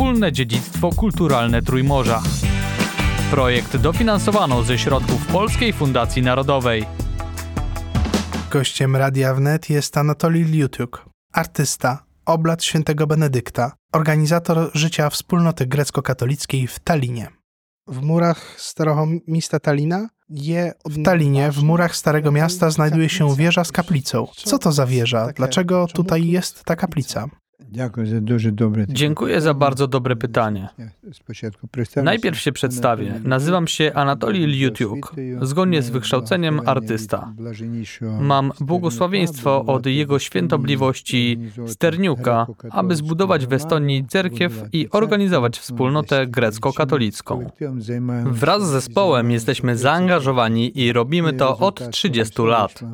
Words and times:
wspólne 0.00 0.32
dziedzictwo 0.32 0.90
kulturalne 0.90 1.62
Trójmorza. 1.62 2.22
Projekt 3.30 3.76
dofinansowano 3.76 4.62
ze 4.62 4.78
środków 4.78 5.26
Polskiej 5.26 5.72
Fundacji 5.72 6.22
Narodowej. 6.22 6.86
Gościem 8.50 8.96
Radia 8.96 9.34
Wnet 9.34 9.70
jest 9.70 9.96
Anatolij 9.96 10.44
Liutiuk, 10.44 11.04
artysta, 11.32 12.04
oblat 12.26 12.64
świętego 12.64 13.06
Benedykta, 13.06 13.72
organizator 13.92 14.70
życia 14.74 15.10
wspólnoty 15.10 15.66
grecko-katolickiej 15.66 16.66
w 16.66 16.78
Talinie. 16.78 17.28
W 17.86 18.02
murach 18.02 18.54
starego 18.56 19.06
miasta 19.28 19.60
Talina 19.60 20.08
je 20.28 20.72
w 20.84 21.02
Talinie, 21.02 21.52
w 21.52 21.62
murach 21.62 21.96
Starego 21.96 22.32
Miasta, 22.32 22.70
znajduje 22.70 23.08
się 23.08 23.36
wieża 23.36 23.64
z 23.64 23.72
kaplicą. 23.72 24.26
Co 24.36 24.58
to 24.58 24.72
za 24.72 24.86
wieża? 24.86 25.32
Dlaczego 25.36 25.86
tutaj 25.86 26.26
jest 26.26 26.64
ta 26.64 26.76
kaplica? 26.76 27.28
Dziękuję 28.88 29.40
za 29.40 29.54
bardzo 29.54 29.86
dobre 29.86 30.16
pytanie. 30.16 30.68
Najpierw 32.02 32.38
się 32.38 32.52
przedstawię. 32.52 33.20
Nazywam 33.24 33.66
się 33.66 33.92
Anatolij 33.94 34.46
Liutiuk, 34.46 35.14
zgodnie 35.42 35.82
z 35.82 35.90
wykształceniem 35.90 36.60
artysta. 36.66 37.32
Mam 38.20 38.52
błogosławieństwo 38.60 39.64
od 39.64 39.86
jego 39.86 40.18
świętobliwości 40.18 41.38
Sterniuka, 41.66 42.46
aby 42.70 42.96
zbudować 42.96 43.46
w 43.46 43.52
Estonii 43.52 44.04
cerkiew 44.08 44.62
i 44.72 44.88
organizować 44.90 45.58
wspólnotę 45.58 46.26
grecko-katolicką. 46.26 47.50
Wraz 48.24 48.66
z 48.66 48.70
zespołem 48.70 49.30
jesteśmy 49.30 49.76
zaangażowani 49.76 50.80
i 50.80 50.92
robimy 50.92 51.32
to 51.32 51.58
od 51.58 51.90
30 51.90 52.42
lat. 52.42 52.84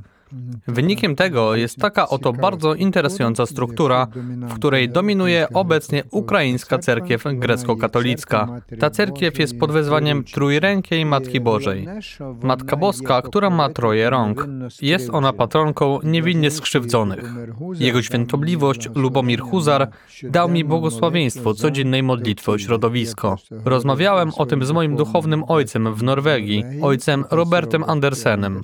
Wynikiem 0.69 1.17
tego 1.17 1.57
jest 1.57 1.77
taka 1.77 2.09
oto 2.09 2.33
bardzo 2.33 2.75
interesująca 2.75 3.47
struktura, 3.47 4.07
w 4.41 4.55
której 4.55 4.89
dominuje 4.89 5.47
obecnie 5.55 6.03
ukraińska 6.11 6.79
cerkiew 6.79 7.25
grecko-katolicka. 7.35 8.61
Ta 8.81 8.91
cerkiew 8.91 9.39
jest 9.39 9.59
pod 9.59 9.73
wezwaniem 9.73 10.25
Trójrękiej 10.25 11.07
Matki 11.07 11.41
Bożej. 11.41 11.87
Matka 12.43 12.77
Boska, 12.77 13.23
która 13.23 13.51
ma 13.51 13.69
troje 13.69 14.11
rąk. 14.11 14.49
Jest 14.83 15.11
ona 15.11 15.33
patronką 15.33 15.99
niewinnie 16.05 16.51
skrzywdzonych. 16.51 17.33
Jego 17.79 18.03
świętobliwość 18.03 18.89
Lubomir 18.95 19.41
Huzar 19.41 19.89
dał 20.23 20.49
mi 20.49 20.65
błogosławieństwo 20.65 21.55
codziennej 21.55 22.03
modlitwy 22.03 22.51
o 22.51 22.59
środowisko. 22.59 23.37
Rozmawiałem 23.65 24.31
o 24.37 24.47
tym 24.47 24.65
z 24.65 24.71
moim 24.71 24.97
duchownym 24.97 25.45
ojcem 25.49 25.95
w 25.95 26.03
Norwegii, 26.03 26.65
ojcem 26.83 27.25
Robertem 27.31 27.85
Andersenem. 27.85 28.63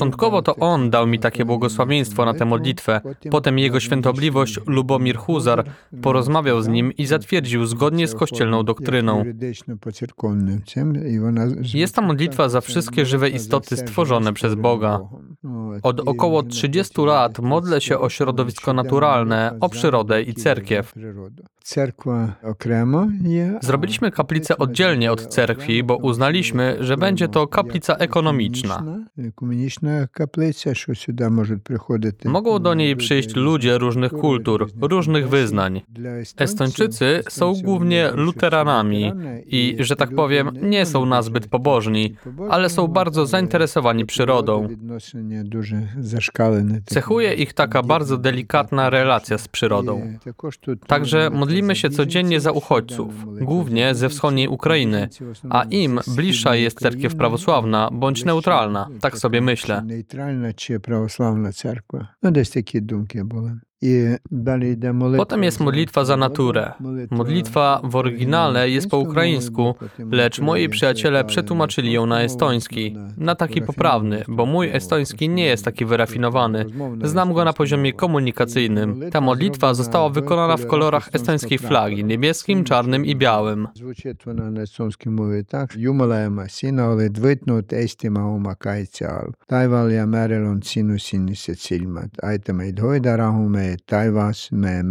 Początkowo 0.00 0.42
to 0.42 0.56
on 0.56 0.90
dał 0.90 1.06
mi 1.06 1.18
takie 1.18 1.44
błogosławieństwo 1.44 2.24
na 2.24 2.34
tę 2.34 2.44
modlitwę. 2.44 3.00
Potem 3.30 3.58
jego 3.58 3.80
świętobliwość 3.80 4.60
Lubomir 4.66 5.16
Huzar 5.16 5.64
porozmawiał 6.02 6.62
z 6.62 6.68
nim 6.68 6.92
i 6.92 7.06
zatwierdził 7.06 7.66
zgodnie 7.66 8.08
z 8.08 8.14
kościelną 8.14 8.62
doktryną. 8.62 9.24
Jest 11.74 11.94
ta 11.94 12.02
modlitwa 12.02 12.48
za 12.48 12.60
wszystkie 12.60 13.06
żywe 13.06 13.28
istoty 13.28 13.76
stworzone 13.76 14.32
przez 14.32 14.54
Boga. 14.54 15.00
Od 15.82 16.00
około 16.00 16.42
30 16.42 17.02
lat 17.02 17.38
modlę 17.38 17.80
się 17.80 17.98
o 17.98 18.08
środowisko 18.08 18.72
naturalne, 18.72 19.56
o 19.60 19.68
przyrodę 19.68 20.22
i 20.22 20.34
cerkiew. 20.34 20.94
Zrobiliśmy 23.60 24.10
kaplicę 24.10 24.58
oddzielnie 24.58 25.12
od 25.12 25.26
cerkwi, 25.26 25.82
bo 25.82 25.96
uznaliśmy, 25.96 26.76
że 26.80 26.96
będzie 26.96 27.28
to 27.28 27.46
kaplica 27.46 27.96
ekonomiczna. 27.96 28.84
Mogą 32.24 32.58
do 32.58 32.74
niej 32.74 32.96
przyjść 32.96 33.36
ludzie 33.36 33.78
różnych 33.78 34.12
kultur, 34.12 34.70
różnych 34.80 35.28
wyznań. 35.28 35.80
Estończycy 36.36 37.22
są 37.28 37.52
głównie 37.64 38.10
luteranami 38.14 39.12
i, 39.46 39.76
że 39.80 39.96
tak 39.96 40.14
powiem, 40.14 40.50
nie 40.62 40.86
są 40.86 41.06
nazbyt 41.06 41.46
pobożni, 41.46 42.16
ale 42.50 42.68
są 42.68 42.88
bardzo 42.88 43.26
zainteresowani 43.26 44.06
przyrodą. 44.06 44.68
Cechuje 46.86 47.34
ich 47.34 47.52
taka 47.52 47.82
bardzo 47.82 48.16
delikatna 48.18 48.90
relacja 48.90 49.38
z 49.38 49.48
przyrodą. 49.48 50.18
Także 50.86 51.30
Modlimy 51.50 51.76
się 51.76 51.90
codziennie 51.90 52.40
za 52.40 52.52
uchodźców, 52.52 53.14
głównie 53.40 53.94
ze 53.94 54.08
wschodniej 54.08 54.48
Ukrainy, 54.48 55.08
a 55.50 55.62
im 55.62 56.00
bliższa 56.06 56.54
jest 56.54 56.80
cerkiew 56.80 57.16
prawosławna 57.16 57.88
bądź 57.92 58.24
neutralna, 58.24 58.88
tak 59.00 59.18
sobie 59.18 59.40
myślę. 59.40 59.82
Neutralna 59.86 60.52
czy 60.52 60.80
prawosławna 60.80 61.52
cerkwa. 61.52 62.14
No, 62.22 62.30
jakieś 62.30 62.50
takie 62.50 62.80
dumki 62.80 63.24
były. 63.24 63.58
Potem 65.16 65.42
jest 65.42 65.60
modlitwa 65.60 66.04
za 66.04 66.16
naturę. 66.16 66.72
Modlitwa 67.10 67.80
w 67.84 67.96
oryginale 67.96 68.70
jest 68.70 68.90
po 68.90 68.98
ukraińsku, 68.98 69.74
lecz 70.10 70.40
moi 70.40 70.68
przyjaciele 70.68 71.24
przetłumaczyli 71.24 71.92
ją 71.92 72.06
na 72.06 72.22
estoński, 72.22 72.96
na 73.16 73.34
taki 73.34 73.62
poprawny, 73.62 74.24
bo 74.28 74.46
mój 74.46 74.70
estoński 74.70 75.28
nie 75.28 75.44
jest 75.44 75.64
taki 75.64 75.84
wyrafinowany. 75.84 76.66
Znam 77.04 77.32
go 77.32 77.44
na 77.44 77.52
poziomie 77.52 77.92
komunikacyjnym. 77.92 79.10
Ta 79.10 79.20
modlitwa 79.20 79.74
została 79.74 80.08
wykonana 80.08 80.56
w 80.56 80.66
kolorach 80.66 81.08
estońskiej 81.12 81.58
flagi, 81.58 82.04
niebieskim, 82.04 82.64
czarnym 82.64 83.06
i 83.06 83.16
białym. 83.16 83.68
Taival 89.46 89.90
ja 89.90 90.06
merelon 90.06 90.62
sinu 90.62 90.98
sinised 90.98 91.62
silmad, 91.62 92.10
med 94.52 94.84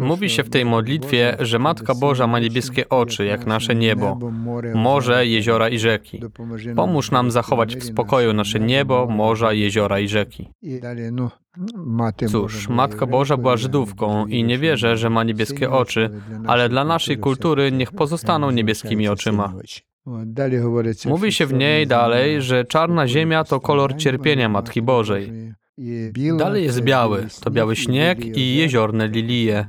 Mówi 0.00 0.30
się 0.30 0.44
w 0.44 0.50
tej 0.50 0.64
modlitwie, 0.64 1.36
że 1.40 1.58
Matka 1.58 1.94
Boża 1.94 2.26
ma 2.26 2.40
niebieskie 2.40 2.88
oczy, 2.88 3.24
jak 3.24 3.46
nasze 3.46 3.74
niebo, 3.74 4.18
morze, 4.74 5.26
jeziora 5.26 5.68
i 5.68 5.78
rzeki. 5.78 6.20
Pomóż 6.76 7.10
nam 7.10 7.30
zachować 7.30 7.76
w 7.76 7.84
spokoju 7.84 8.32
nasze 8.32 8.60
niebo, 8.60 9.06
morza, 9.06 9.52
jeziora 9.52 10.00
i 10.00 10.08
rzeki. 10.08 10.48
Cóż, 12.30 12.68
Matka 12.68 13.06
Boża 13.06 13.36
była 13.36 13.56
Żydówką 13.56 14.26
i 14.26 14.44
nie 14.44 14.58
wierzę, 14.58 14.96
że 14.96 15.10
ma 15.10 15.24
niebieskie 15.24 15.70
oczy, 15.70 16.10
ale 16.46 16.68
dla 16.68 16.84
naszej 16.84 17.18
kultury 17.18 17.72
niech 17.72 17.92
pozostaną 17.92 18.50
niebieskimi 18.50 19.08
oczyma. 19.08 19.52
Mówi 21.06 21.32
się 21.32 21.46
w 21.46 21.52
niej 21.52 21.86
dalej, 21.86 22.42
że 22.42 22.64
czarna 22.64 23.08
ziemia 23.08 23.44
to 23.44 23.60
kolor 23.60 23.96
cierpienia 23.96 24.48
Matki 24.48 24.82
Bożej. 24.82 25.32
Dalej 26.38 26.64
jest 26.64 26.80
biały, 26.80 27.26
to 27.40 27.50
biały 27.50 27.76
śnieg 27.76 28.36
i 28.36 28.56
jeziorne 28.56 29.08
lilie. 29.08 29.68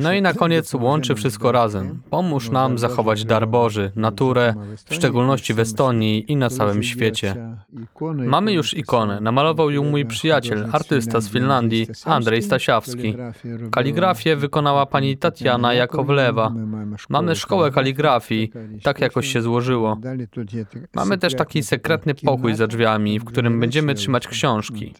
No 0.00 0.12
i 0.12 0.22
na 0.22 0.34
koniec 0.34 0.74
łączy 0.74 1.14
wszystko 1.14 1.52
razem. 1.52 2.02
Pomóż 2.10 2.50
nam 2.50 2.78
zachować 2.78 3.24
dar 3.24 3.48
Boży, 3.48 3.92
naturę, 3.96 4.54
w 4.84 4.94
szczególności 4.94 5.54
w 5.54 5.60
Estonii 5.60 6.32
i 6.32 6.36
na 6.36 6.50
całym 6.50 6.82
świecie. 6.82 7.36
Mamy 8.14 8.52
już 8.52 8.74
ikonę. 8.74 9.20
Namalował 9.20 9.70
ją 9.70 9.84
mój 9.84 10.06
przyjaciel, 10.06 10.68
artysta 10.72 11.20
z 11.20 11.28
Finlandii, 11.28 11.86
Andrzej 12.04 12.42
Stasiawski. 12.42 13.14
Kaligrafię 13.70 14.36
wykonała 14.36 14.86
pani 14.86 15.16
Tatiana 15.16 15.74
Jakowlewa. 15.74 16.52
Mamy 17.08 17.36
szkołę 17.36 17.70
kaligrafii, 17.70 18.52
tak 18.82 19.00
jakoś 19.00 19.32
się 19.32 19.42
złożyło. 19.42 19.98
Mamy 20.94 21.18
też 21.18 21.34
taki 21.34 21.62
sekretny 21.62 22.14
pokój 22.14 22.54
za 22.54 22.66
drzwiami, 22.66 23.20
w 23.20 23.24
którym 23.24 23.60
będziemy 23.60 23.94
trzymać 23.94 24.28
książki. 24.28 24.94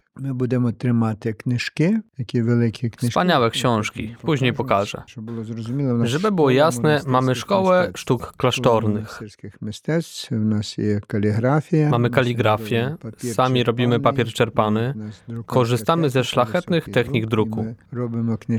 Wspaniałe 3.09 3.51
książki 3.51 4.15
później 4.29 4.53
pokażę. 4.53 5.03
Żeby 6.03 6.33
było 6.33 6.51
jasne, 6.51 7.01
mamy 7.07 7.35
szkołę 7.35 7.91
sztuk 7.97 8.33
klasztornych. 8.37 9.21
Mamy 11.91 12.11
kaligrafię, 12.11 12.97
sami 13.19 13.65
robimy 13.65 14.01
papier 14.01 14.27
czerpany, 14.27 14.95
korzystamy 15.47 16.11
ze 16.11 16.25
szlachetnych 16.25 16.89
technik 16.89 17.27
druku. 17.27 17.75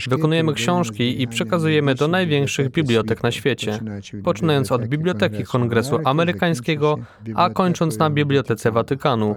Wykonujemy 0.10 0.54
książki 0.54 1.22
i 1.22 1.28
przekazujemy 1.28 1.96
do 1.96 2.08
największych 2.08 2.72
bibliotek 2.72 3.24
na 3.24 3.32
świecie, 3.32 3.80
poczynając 4.24 4.72
od 4.72 4.88
Biblioteki 4.88 5.44
Kongresu 5.44 6.00
Amerykańskiego, 6.06 6.98
a 7.36 7.50
kończąc 7.50 7.98
na 7.98 8.10
Bibliotece 8.10 8.72
Watykanu. 8.72 9.36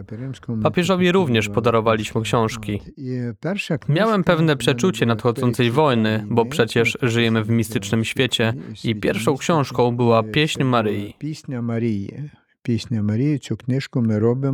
Papieżowi 0.62 1.12
również 1.12 1.49
podarowaliśmy 1.49 2.23
książki. 2.23 2.81
Miałem 3.88 4.25
pewne 4.25 4.56
przeczucie 4.56 5.06
nadchodzącej 5.06 5.70
wojny, 5.70 6.21
bo 6.30 6.44
przecież 6.44 6.98
żyjemy 7.02 7.44
w 7.44 7.50
mistycznym 7.50 8.04
świecie 8.04 8.54
i 8.84 8.94
pierwszą 8.94 9.36
książką 9.36 9.96
była 9.96 10.22
Pieśń 10.22 10.62
Maryi. 10.64 11.14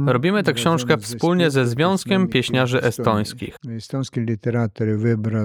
Robimy 0.07 0.43
tę 0.43 0.53
książkę 0.53 0.99
wspólnie 0.99 1.51
ze 1.51 1.67
Związkiem 1.67 2.29
Pieśniarzy 2.29 2.83
Estońskich. 2.83 3.57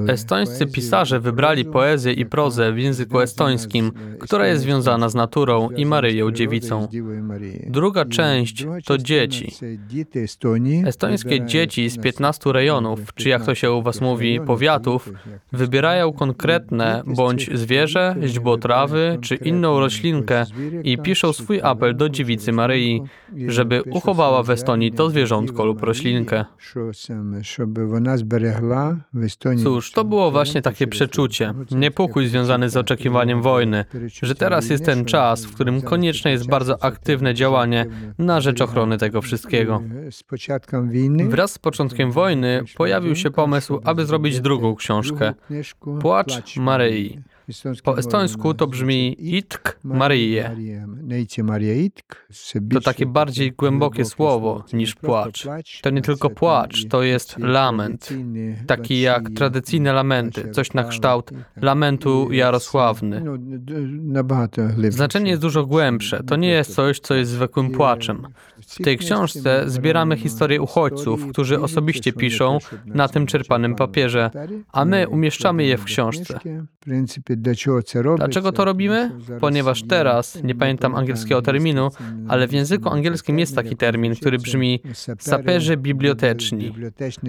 Estońscy 0.07 0.67
pisarze 0.67 1.19
wybrali 1.19 1.65
poezję 1.65 2.13
i 2.13 2.25
prozę 2.25 2.73
w 2.73 2.77
języku 2.77 3.19
estońskim, 3.19 3.91
która 4.19 4.47
jest 4.47 4.63
związana 4.63 5.09
z 5.09 5.15
naturą 5.15 5.69
i 5.69 5.85
Maryją 5.85 6.31
Dziewicą. 6.31 6.87
Druga 7.67 8.05
część 8.05 8.65
to 8.85 8.97
dzieci. 8.97 9.53
Estońskie 10.85 11.45
dzieci 11.45 11.89
z 11.89 11.97
15 11.97 12.51
rejonów, 12.53 13.13
czy 13.15 13.29
jak 13.29 13.45
to 13.45 13.55
się 13.55 13.71
u 13.71 13.81
Was 13.81 14.01
mówi, 14.01 14.39
powiatów, 14.41 15.11
wybierają 15.51 16.13
konkretne 16.13 17.03
bądź 17.05 17.49
zwierzę, 17.57 18.15
źdźbło 18.23 18.57
trawy 18.57 19.17
czy 19.21 19.35
inną 19.35 19.79
roślinkę 19.79 20.45
i 20.83 20.97
piszą 20.97 21.33
swój 21.33 21.61
apel 21.61 21.95
do 21.95 22.09
dziewicy 22.09 22.52
Maryi, 22.53 23.01
żeby 23.47 23.83
uchowała 23.91 24.43
w 24.43 24.49
Estonii 24.49 24.91
to 24.91 25.09
zwierzątko 25.09 25.65
lub 25.65 25.83
roślinkę. 25.83 26.45
Cóż, 29.63 29.91
to 29.91 30.05
było 30.05 30.31
właśnie 30.31 30.61
takie 30.61 30.87
przeczucie, 30.87 31.53
niepokój 31.71 32.27
związany 32.27 32.69
z 32.69 32.77
oczekiwaniem 32.77 33.41
wojny, 33.41 33.85
że 34.21 34.35
teraz 34.35 34.69
jest 34.69 34.85
ten 34.85 35.05
czas, 35.05 35.45
w 35.45 35.53
którym 35.53 35.81
konieczne 35.81 36.31
jest 36.31 36.47
bardzo 36.49 36.83
aktywne 36.83 37.33
działanie 37.33 37.85
na 38.17 38.41
rzecz 38.41 38.61
ochrony 38.61 38.97
tego 38.97 39.21
wszystkiego. 39.21 39.81
Wraz 41.29 41.51
z 41.51 41.59
początkiem 41.59 42.11
wojny 42.11 42.63
pojawił 42.77 43.15
się 43.15 43.31
pomysł, 43.31 43.79
aby 43.83 44.05
zrobić 44.05 44.41
drugą 44.41 44.75
książkę 44.75 45.33
Płacz 46.01 46.57
Maryi. 46.57 47.19
Po 47.83 47.97
estońsku 47.97 48.53
to 48.53 48.67
brzmi 48.67 49.15
Itk 49.35 49.79
Maryje. 49.83 50.55
To 52.73 52.81
takie 52.81 53.05
bardziej 53.05 53.51
głębokie 53.51 54.05
słowo 54.05 54.63
niż 54.73 54.95
płacz. 54.95 55.47
To 55.81 55.89
nie 55.89 56.01
tylko 56.01 56.29
płacz, 56.29 56.87
to 56.87 57.03
jest 57.03 57.37
lament. 57.37 58.09
Taki 58.67 59.01
jak 59.01 59.29
tradycyjne 59.29 59.93
lamenty, 59.93 60.51
coś 60.51 60.73
na 60.73 60.83
kształt 60.83 61.31
lamentu 61.55 62.31
Jarosławny. 62.31 63.23
Znaczenie 64.89 65.29
jest 65.29 65.41
dużo 65.41 65.65
głębsze. 65.65 66.23
To 66.23 66.35
nie 66.35 66.49
jest 66.49 66.75
coś, 66.75 66.99
co 66.99 67.15
jest 67.15 67.31
zwykłym 67.31 67.71
płaczem. 67.71 68.27
W 68.67 68.83
tej 68.83 68.97
książce 68.97 69.63
zbieramy 69.69 70.17
historię 70.17 70.61
uchodźców, 70.61 71.27
którzy 71.27 71.61
osobiście 71.61 72.13
piszą 72.13 72.57
na 72.85 73.07
tym 73.07 73.25
czerpanym 73.25 73.75
papierze, 73.75 74.31
a 74.71 74.85
my 74.85 75.07
umieszczamy 75.07 75.63
je 75.63 75.77
w 75.77 75.83
książce. 75.83 76.39
Dlaczego 78.17 78.51
to 78.51 78.65
robimy? 78.65 79.11
Ponieważ 79.39 79.83
teraz, 79.83 80.43
nie 80.43 80.55
pamiętam 80.55 80.95
angielskiego 80.95 81.41
terminu, 81.41 81.89
ale 82.27 82.47
w 82.47 82.51
języku 82.53 82.89
angielskim 82.89 83.39
jest 83.39 83.55
taki 83.55 83.75
termin, 83.75 84.15
który 84.15 84.37
brzmi 84.37 84.81
saperzy 85.19 85.77
biblioteczni. 85.77 86.75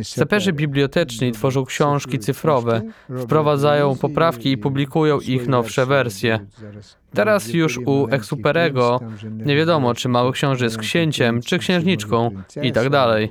Saperzy 0.03 0.53
biblioteczni 0.53 1.33
tworzą 1.33 1.65
książki 1.65 2.19
cyfrowe, 2.19 2.83
wprowadzają 3.19 3.97
poprawki 3.97 4.53
i 4.53 4.59
publikują 4.59 5.21
ich 5.21 5.49
nowsze 5.49 5.87
wersje. 5.87 6.41
Teraz 7.14 7.55
już 7.55 7.78
u 7.87 8.06
Exuperego 8.11 9.00
nie 9.46 9.56
wiadomo, 9.56 9.94
czy 9.94 10.08
Mały 10.08 10.32
Książę 10.32 10.64
jest 10.64 10.78
księciem, 10.78 11.40
czy 11.43 11.58
księżniczką 11.58 12.31
i 12.62 12.72
tak 12.72 12.90
dalej. 12.90 13.31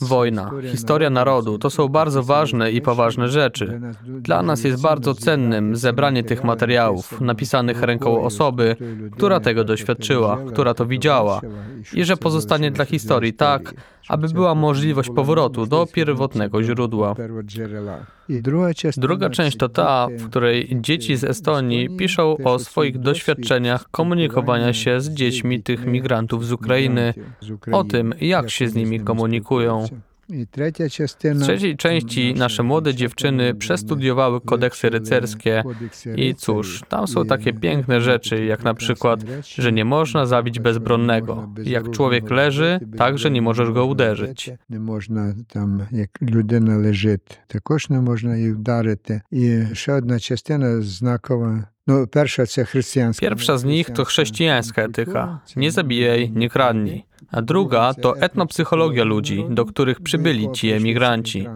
Wojna, 0.00 0.50
historia 0.64 1.10
narodu 1.10 1.58
to 1.58 1.70
są 1.70 1.88
bardzo 1.88 2.22
ważne 2.22 2.72
i 2.72 2.80
poważne 2.80 3.28
rzeczy. 3.28 3.80
Dla 4.06 4.42
nas 4.42 4.64
jest 4.64 4.82
bardzo 4.82 5.14
cennym 5.14 5.76
zebranie 5.76 6.24
tych 6.24 6.44
materiałów, 6.44 7.20
napisanych 7.20 7.82
ręką 7.82 8.22
osoby, 8.22 8.76
która 9.12 9.40
tego 9.40 9.64
doświadczyła, 9.64 10.38
która 10.52 10.74
to 10.74 10.86
widziała, 10.86 11.40
i 11.94 12.04
że 12.04 12.16
pozostanie 12.16 12.70
dla 12.70 12.84
historii 12.84 13.32
tak, 13.32 13.74
aby 14.08 14.28
była 14.28 14.54
możliwość 14.54 15.10
powrotu 15.10 15.66
do 15.66 15.86
pierwotnego 15.86 16.62
źródła. 16.62 17.14
Druga 18.96 19.30
część 19.30 19.56
to 19.56 19.68
ta, 19.68 20.08
w 20.18 20.28
której 20.30 20.68
dzieci 20.80 21.16
z 21.16 21.24
Estonii 21.24 21.96
piszą 21.96 22.36
o 22.44 22.58
swoich 22.58 22.98
doświadczeniach 22.98 23.90
komunikowania 23.90 24.72
się 24.72 25.00
z 25.00 25.10
dziećmi 25.10 25.62
tych 25.62 25.86
migrantów 25.86 26.46
z 26.46 26.52
Ukrainy, 26.52 27.14
o 27.72 27.84
tym, 27.84 28.14
jak 28.20 28.50
się 28.50 28.68
z 28.68 28.74
nimi 28.74 29.00
komunikują. 29.00 29.86
W 30.29 31.41
trzeciej 31.41 31.77
części 31.77 32.33
nasze 32.33 32.63
młode 32.63 32.93
dziewczyny 32.93 33.55
przestudiowały 33.55 34.41
kodeksy 34.41 34.89
rycerskie 34.89 35.63
i 36.15 36.35
cóż, 36.35 36.81
tam 36.89 37.07
są 37.07 37.25
takie 37.25 37.53
piękne 37.53 38.01
rzeczy, 38.01 38.45
jak 38.45 38.63
na 38.63 38.73
przykład, 38.73 39.19
że 39.57 39.71
nie 39.71 39.85
można 39.85 40.25
zabić 40.25 40.59
bezbronnego. 40.59 41.49
Jak 41.63 41.91
człowiek 41.91 42.29
leży, 42.29 42.79
tak, 42.97 43.17
że 43.17 43.31
nie 43.31 43.41
możesz 43.41 43.71
go 43.71 43.85
uderzyć. 43.85 44.51
Не 44.69 44.79
можна 44.79 45.33
там, 45.47 45.85
як 45.91 46.09
людина 46.21 46.77
лежить, 46.77 47.39
також 47.47 47.89
не 47.89 48.01
можна 48.01 48.37
їх 48.37 48.55
вдарити. 48.55 49.21
І 49.31 49.61
ще 49.73 49.93
одна 49.93 50.19
частина 50.19 50.81
знакова. 50.81 51.63
Ну, 51.87 52.07
перша 52.07 52.45
це 52.45 52.65
християнська. 52.65 53.25
Pierwsza 53.25 53.57
z 53.57 53.63
nich 53.63 53.89
to 53.89 54.05
chrześcijańska 54.05 54.81
etyka. 54.81 55.39
Nie 55.55 55.71
zabijaj, 55.71 56.31
nie 56.31 56.49
kradnij. 56.49 57.05
A 57.32 57.42
druga 57.42 57.94
to 57.94 58.18
etnopsychologia 58.18 59.04
ludzi, 59.04 59.44
do 59.50 59.64
których 59.64 60.00
przybyli 60.00 60.52
ci 60.52 60.70
emigranci. 60.70 61.46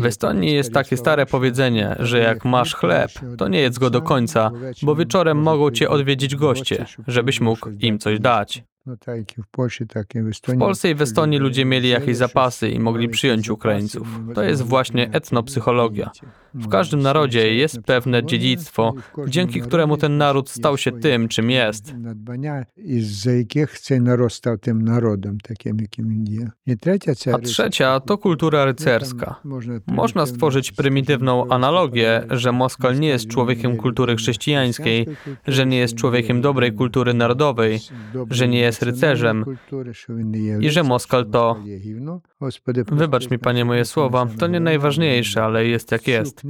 W 0.00 0.06
Estonii 0.06 0.54
jest 0.54 0.72
takie 0.72 0.96
stare 0.96 1.26
powiedzenie, 1.26 1.96
że 1.98 2.18
jak 2.18 2.44
masz 2.44 2.74
chleb, 2.74 3.10
to 3.38 3.48
nie 3.48 3.60
jedz 3.60 3.78
go 3.78 3.90
do 3.90 4.02
końca, 4.02 4.50
bo 4.82 4.94
wieczorem 4.94 5.42
mogą 5.42 5.70
cię 5.70 5.90
odwiedzić 5.90 6.36
goście, 6.36 6.86
żebyś 7.06 7.40
mógł 7.40 7.70
im 7.80 7.98
coś 7.98 8.20
dać. 8.20 8.64
W 10.48 10.58
Polsce 10.58 10.90
i 10.90 10.94
w 10.94 11.02
Estonii 11.02 11.38
ludzie 11.38 11.64
mieli 11.64 11.88
jakieś 11.88 12.16
zapasy 12.16 12.70
i 12.70 12.80
mogli 12.80 13.08
przyjąć 13.08 13.48
Ukraińców. 13.48 14.08
To 14.34 14.42
jest 14.42 14.62
właśnie 14.62 15.10
etnopsychologia. 15.12 16.10
W 16.54 16.68
każdym 16.68 17.00
narodzie 17.02 17.54
jest 17.54 17.78
pewne 17.80 18.24
dziedzictwo, 18.26 18.94
dzięki 19.26 19.60
któremu 19.60 19.96
ten 19.96 20.16
naród 20.18 20.50
stał 20.50 20.78
się 20.78 20.92
tym, 20.92 21.28
czym 21.28 21.50
jest. 21.50 21.94
A 27.34 27.38
trzecia 27.38 28.00
to 28.00 28.18
kultura 28.18 28.64
rycerska. 28.64 29.40
Można 29.86 30.26
stworzyć 30.26 30.72
prymitywną 30.72 31.48
analogię, 31.48 32.22
że 32.30 32.52
Moskal 32.52 32.98
nie 33.00 33.08
jest 33.08 33.28
człowiekiem 33.28 33.76
kultury 33.76 34.16
chrześcijańskiej, 34.16 35.06
że 35.46 35.66
nie 35.66 35.78
jest 35.78 35.94
człowiekiem 35.94 36.40
dobrej 36.40 36.72
kultury 36.72 37.14
narodowej, 37.14 37.78
że 38.30 38.48
nie 38.48 38.58
jest 38.60 38.82
rycerzem 38.82 39.44
i 40.60 40.70
że 40.70 40.82
Moskal 40.82 41.26
to 41.26 41.56
Wybacz 42.92 43.30
mi, 43.30 43.38
panie, 43.38 43.64
moje 43.64 43.84
słowa, 43.84 44.26
to 44.38 44.46
nie 44.46 44.60
najważniejsze, 44.60 45.44
ale 45.44 45.66
jest 45.66 45.92
jak 45.92 46.08
jest. 46.08 46.42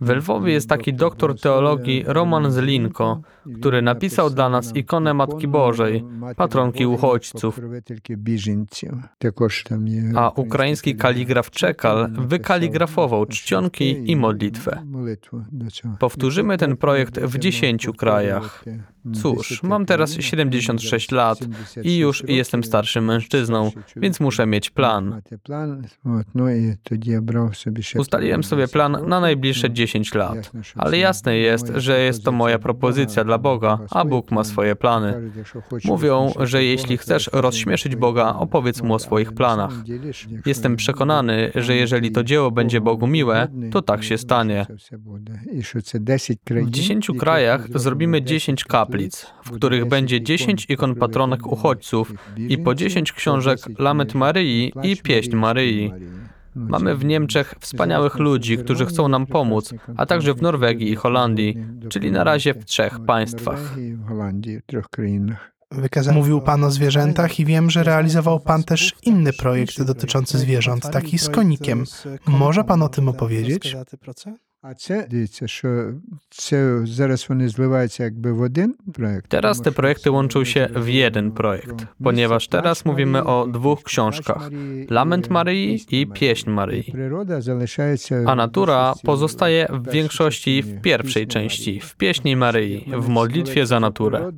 W 0.00 0.08
Lwowie 0.08 0.52
jest 0.52 0.68
taki 0.68 0.94
doktor 0.94 1.40
teologii 1.40 2.04
Roman 2.06 2.52
Zelinko, 2.52 3.20
który 3.60 3.82
napisał 3.82 4.30
dla 4.30 4.48
nas 4.48 4.76
ikonę 4.76 5.14
Matki 5.14 5.48
Bożej, 5.48 6.04
patronki 6.36 6.86
uchodźców. 6.86 7.60
A 10.16 10.30
ukraiński 10.36 10.96
kaligraf 10.96 11.50
Czekal 11.50 12.10
wykaligrafował 12.12 13.26
czcionki 13.26 14.10
i 14.10 14.16
modlitwę. 14.16 14.82
Powtórzymy 15.98 16.58
ten 16.58 16.76
projekt 16.76 17.20
w 17.20 17.38
10 17.38 17.88
krajach. 17.96 18.64
Cóż, 19.22 19.62
mam 19.62 19.86
teraz 19.86 20.16
76 20.20 21.10
lat 21.10 21.38
i 21.82 21.98
już 21.98 22.24
jestem 22.28 22.64
starszym 22.64 23.04
mężczyzną, 23.04 23.23
więc 23.96 24.20
muszę 24.20 24.46
mieć 24.46 24.70
plan. 24.70 25.22
Ustaliłem 27.98 28.44
sobie 28.44 28.68
plan 28.68 28.96
na 29.08 29.20
najbliższe 29.20 29.70
10 29.70 30.14
lat, 30.14 30.52
ale 30.76 30.98
jasne 30.98 31.36
jest, 31.36 31.72
że 31.74 32.00
jest 32.00 32.24
to 32.24 32.32
moja 32.32 32.58
propozycja 32.58 33.24
dla 33.24 33.38
Boga, 33.38 33.78
a 33.90 34.04
Bóg 34.04 34.30
ma 34.30 34.44
swoje 34.44 34.76
plany. 34.76 35.30
Mówią, 35.84 36.32
że 36.40 36.64
jeśli 36.64 36.98
chcesz 36.98 37.30
rozśmieszyć 37.32 37.96
Boga, 37.96 38.34
opowiedz 38.34 38.82
mu 38.82 38.94
o 38.94 38.98
swoich 38.98 39.32
planach. 39.32 39.72
Jestem 40.46 40.76
przekonany, 40.76 41.50
że 41.54 41.76
jeżeli 41.76 42.12
to 42.12 42.24
dzieło 42.24 42.50
będzie 42.50 42.80
Bogu 42.80 43.06
miłe, 43.06 43.48
to 43.70 43.82
tak 43.82 44.04
się 44.04 44.18
stanie. 44.18 44.66
W 46.46 46.70
10 46.70 47.10
krajach 47.18 47.66
zrobimy 47.74 48.22
10 48.22 48.64
kaplic, 48.64 49.26
w 49.44 49.50
których 49.50 49.84
będzie 49.84 50.22
10 50.22 50.66
ikon 50.68 50.94
patronek 50.94 51.46
uchodźców 51.46 52.12
i 52.36 52.58
po 52.58 52.74
10 52.74 53.12
książek 53.16 53.58
Lament 53.78 54.14
Maryi 54.14 54.72
i 54.82 54.96
Pieśń 54.96 55.36
Maryi. 55.36 55.92
Mamy 56.54 56.96
w 56.96 57.04
Niemczech 57.04 57.54
wspaniałych 57.60 58.14
ludzi, 58.18 58.58
którzy 58.58 58.86
chcą 58.86 59.08
nam 59.08 59.26
pomóc, 59.26 59.74
a 59.96 60.06
także 60.06 60.34
w 60.34 60.42
Norwegii 60.42 60.90
i 60.92 60.96
Holandii, 60.96 61.56
czyli 61.88 62.12
na 62.12 62.24
razie 62.24 62.54
w 62.54 62.64
trzech 62.64 63.00
państwach. 63.06 63.76
Mówił 66.12 66.40
Pan 66.40 66.64
o 66.64 66.70
zwierzętach 66.70 67.40
i 67.40 67.44
wiem, 67.44 67.70
że 67.70 67.82
realizował 67.82 68.40
Pan 68.40 68.64
też 68.64 68.92
inny 69.02 69.32
projekt 69.32 69.82
dotyczący 69.82 70.38
zwierząt, 70.38 70.90
taki 70.90 71.18
z 71.18 71.28
konikiem. 71.28 71.84
Może 72.26 72.64
Pan 72.64 72.82
o 72.82 72.88
tym 72.88 73.08
opowiedzieć? 73.08 73.76
А 74.63 74.73
це 74.73 75.07
дивіться, 75.09 75.47
що 75.47 75.93
це 76.29 76.85
зараз 76.85 77.25
вони 77.29 77.49
зливаються 77.49 78.03
якби 78.03 78.31
w 78.31 78.41
один 78.41 78.75
projekt. 78.93 79.27
Teraz 79.29 79.61
te 79.61 79.71
projekty 79.71 80.11
łączą 80.11 80.43
się 80.43 80.69
w 80.75 80.87
jeden 80.87 81.31
projekt, 81.31 81.85
ponieważ 82.03 82.47
teraz 82.47 82.85
mówimy 82.85 83.23
o 83.23 83.47
dwóch 83.47 83.83
książkach: 83.83 84.49
Lament 84.89 85.29
Maryi 85.29 85.85
i 85.89 86.07
Pieśń 86.07 86.49
Maryi. 86.49 86.91
Природа 86.91 87.41
залишається 87.41 88.23
A 88.25 88.35
natura 88.35 88.93
pozostaje 89.03 89.67
w 89.69 89.91
większości 89.91 90.61
w 90.63 90.81
pierwszej 90.81 91.27
części, 91.27 91.79
w 91.79 91.95
Pieśni 91.95 92.35
Maryi, 92.35 92.91
w 92.97 93.07
modlitwie 93.07 93.65
za 93.65 93.79
naturę. 93.79 94.31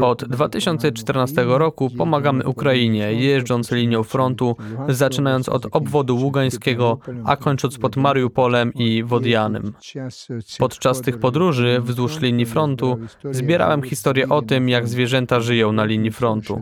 Od 0.00 0.24
2014 0.24 1.44
roku 1.44 1.90
pomagamy 1.90 2.46
Ukrainie, 2.46 3.12
jeżdżąc 3.12 3.70
linią 3.72 4.02
frontu, 4.02 4.56
zaczynając 4.88 5.48
od 5.48 5.66
obwodu 5.70 6.16
ługańskiego, 6.16 6.98
a 7.24 7.36
kończąc 7.36 7.78
pod 7.78 7.96
Mariupolem 7.96 8.60
i 8.75 9.03
Wodianem. 9.03 9.73
Podczas 10.59 11.01
tych 11.01 11.19
podróży 11.19 11.81
wzdłuż 11.81 12.19
linii 12.21 12.45
frontu 12.45 12.99
zbierałem 13.31 13.83
historię 13.83 14.29
o 14.29 14.41
tym, 14.41 14.69
jak 14.69 14.87
zwierzęta 14.87 15.39
żyją 15.39 15.71
na 15.71 15.85
linii 15.85 16.11
frontu. 16.11 16.61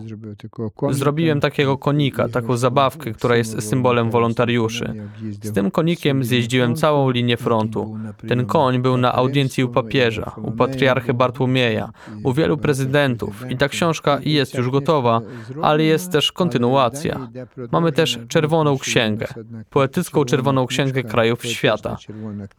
Zrobiłem 0.90 1.40
takiego 1.40 1.78
konika, 1.78 2.30
taką 2.30 2.58
zabawkę, 2.58 3.12
która 3.12 3.36
jest 3.36 3.70
symbolem 3.70 4.12
wolontariuszy. 4.12 4.94
Z 5.42 5.54
tym 5.54 5.72
konikiem 5.72 6.24
zjeździłem 6.24 6.76
całą 6.76 7.10
linię 7.10 7.38
frontu. 7.38 7.98
Ten 8.28 8.46
koń 8.46 8.82
był 8.82 8.98
na 8.98 9.14
audiencji 9.14 9.64
u 9.64 9.70
papieża, 9.70 10.32
u 10.44 10.52
patriarchy 10.52 11.14
Bartłomieja, 11.14 11.92
u 12.24 12.34
wielu 12.34 12.58
prezydentów 12.58 13.44
i 13.50 13.58
ta 13.58 13.70
książka 13.70 14.20
jest 14.26 14.54
już 14.54 14.70
gotowa, 14.70 15.22
ale 15.62 15.84
jest 15.84 16.12
też 16.12 16.32
kontynuacja. 16.32 17.28
Mamy 17.72 17.92
też 17.92 18.20
Czerwoną 18.28 18.78
Księgę, 18.78 19.28
poetycką 19.70 20.26
Czerwoną 20.26 20.68
Księgę 20.68 21.04
krajów 21.04 21.46
świata. 21.46 21.93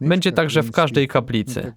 Będzie 0.01 0.31
także 0.31 0.63
w 0.63 0.71
każdej 0.71 1.07
kaplicy. 1.07 1.73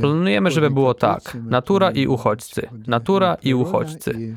Planujemy, 0.00 0.50
żeby 0.50 0.70
było 0.70 0.94
tak. 0.94 1.36
Natura 1.44 1.90
i 1.90 2.06
uchodźcy. 2.06 2.68
Natura 2.86 3.36
i 3.42 3.54
uchodźcy. 3.54 4.36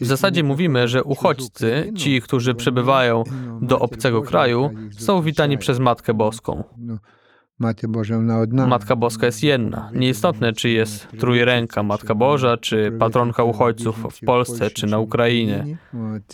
W 0.00 0.06
zasadzie 0.06 0.44
mówimy, 0.44 0.88
że 0.88 1.04
uchodźcy, 1.04 1.92
ci, 1.96 2.22
którzy 2.22 2.54
przybywają 2.54 3.24
do 3.60 3.78
obcego 3.78 4.22
kraju, 4.22 4.70
są 4.98 5.22
witani 5.22 5.58
przez 5.58 5.78
Matkę 5.78 6.14
Boską. 6.14 6.64
Matka 8.66 8.96
Boska 8.96 9.26
jest 9.26 9.42
jedna. 9.42 9.90
Nieistotne, 9.94 10.52
czy 10.52 10.68
jest 10.68 11.08
trójręka 11.18 11.82
Matka 11.82 12.14
Boża, 12.14 12.56
czy 12.56 12.92
patronka 12.98 13.44
uchodźców 13.44 14.06
w 14.12 14.24
Polsce, 14.24 14.70
czy 14.70 14.86
na 14.86 14.98
Ukrainie. 14.98 15.78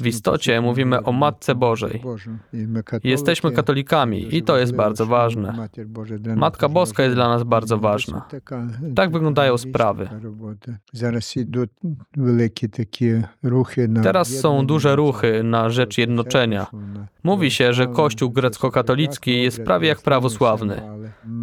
W 0.00 0.07
istocie 0.07 0.61
mówimy 0.61 1.02
o 1.02 1.12
Matce 1.12 1.55
Bożej. 1.55 2.02
Jesteśmy 3.05 3.52
katolikami 3.52 4.37
i 4.37 4.43
to 4.43 4.57
jest 4.59 4.75
bardzo 4.75 5.07
ważne. 5.07 5.69
Matka 6.37 6.69
Boska 6.69 7.02
jest 7.02 7.14
dla 7.14 7.29
nas 7.29 7.43
bardzo 7.43 7.79
ważna. 7.79 8.29
Tak 8.95 9.11
wyglądają 9.11 9.59
sprawy. 9.59 10.09
Teraz 14.02 14.29
są 14.29 14.67
duże 14.67 14.97
ruchy 14.97 15.43
na 15.45 15.71
rzecz 15.71 15.99
jednoczenia. 15.99 16.67
Mówi 17.25 17.50
się, 17.50 17.73
że 17.73 17.87
Kościół 17.87 18.31
grecko-katolicki 18.31 19.43
jest 19.43 19.62
prawie 19.62 19.88
jak 19.88 20.02
prawosławny. 20.02 20.83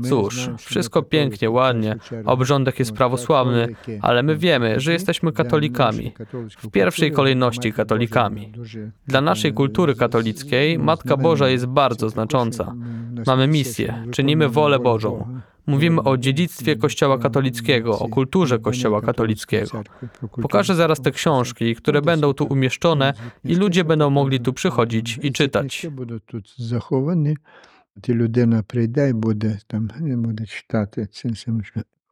Cóż, 0.10 0.50
wszystko 0.58 1.02
pięknie, 1.02 1.50
ładnie, 1.50 1.96
obrządek 2.26 2.80
jest 2.80 2.92
prawosławny, 2.92 3.76
ale 4.02 4.24
my 4.24 4.38
wiemy, 4.38 4.80
że 4.80 4.94
jesteśmy 4.94 5.32
katolikami. 5.32 6.14
W 6.58 6.70
pierwszej 6.72 7.12
kolejności 7.12 7.74
katolikami. 7.74 8.54
Dla 9.08 9.22
naszej 9.22 9.54
kultury 9.54 9.96
katolickiej 9.96 10.80
Matka 10.80 11.18
Boża 11.18 11.50
jest 11.50 11.66
bardzo 11.66 12.10
znacząca. 12.10 12.76
Mamy 13.28 13.48
misję, 13.48 14.04
czynimy 14.12 14.50
wolę 14.50 14.80
Bożą. 14.80 15.40
Mówimy 15.68 16.04
o 16.04 16.18
dziedzictwie 16.18 16.76
Kościoła 16.76 17.18
katolickiego, 17.18 18.00
o 18.00 18.08
kulturze 18.08 18.60
Kościoła 18.60 19.02
katolickiego. 19.02 19.84
Pokażę 20.42 20.76
zaraz 20.76 21.02
te 21.02 21.12
książki, 21.12 21.76
które 21.76 22.02
będą 22.02 22.34
tu 22.34 22.46
umieszczone 22.46 23.14
i 23.44 23.56
ludzie 23.56 23.84
będą 23.84 24.10
mogli 24.10 24.40
tu 24.40 24.54
przychodzić 24.54 25.20
i 25.24 25.32
czytać. 25.32 25.88
Будуть 27.99 28.03
тут 28.03 28.03
заховані. 28.03 28.03
Ті 28.03 28.15
людина 28.15 28.63
прийде 28.63 29.09
і 29.09 29.13
буде 29.13 29.59
там 29.67 29.91
буде 30.23 30.47
читати 30.47 31.07
це 31.13 31.35
саме. 31.35 31.63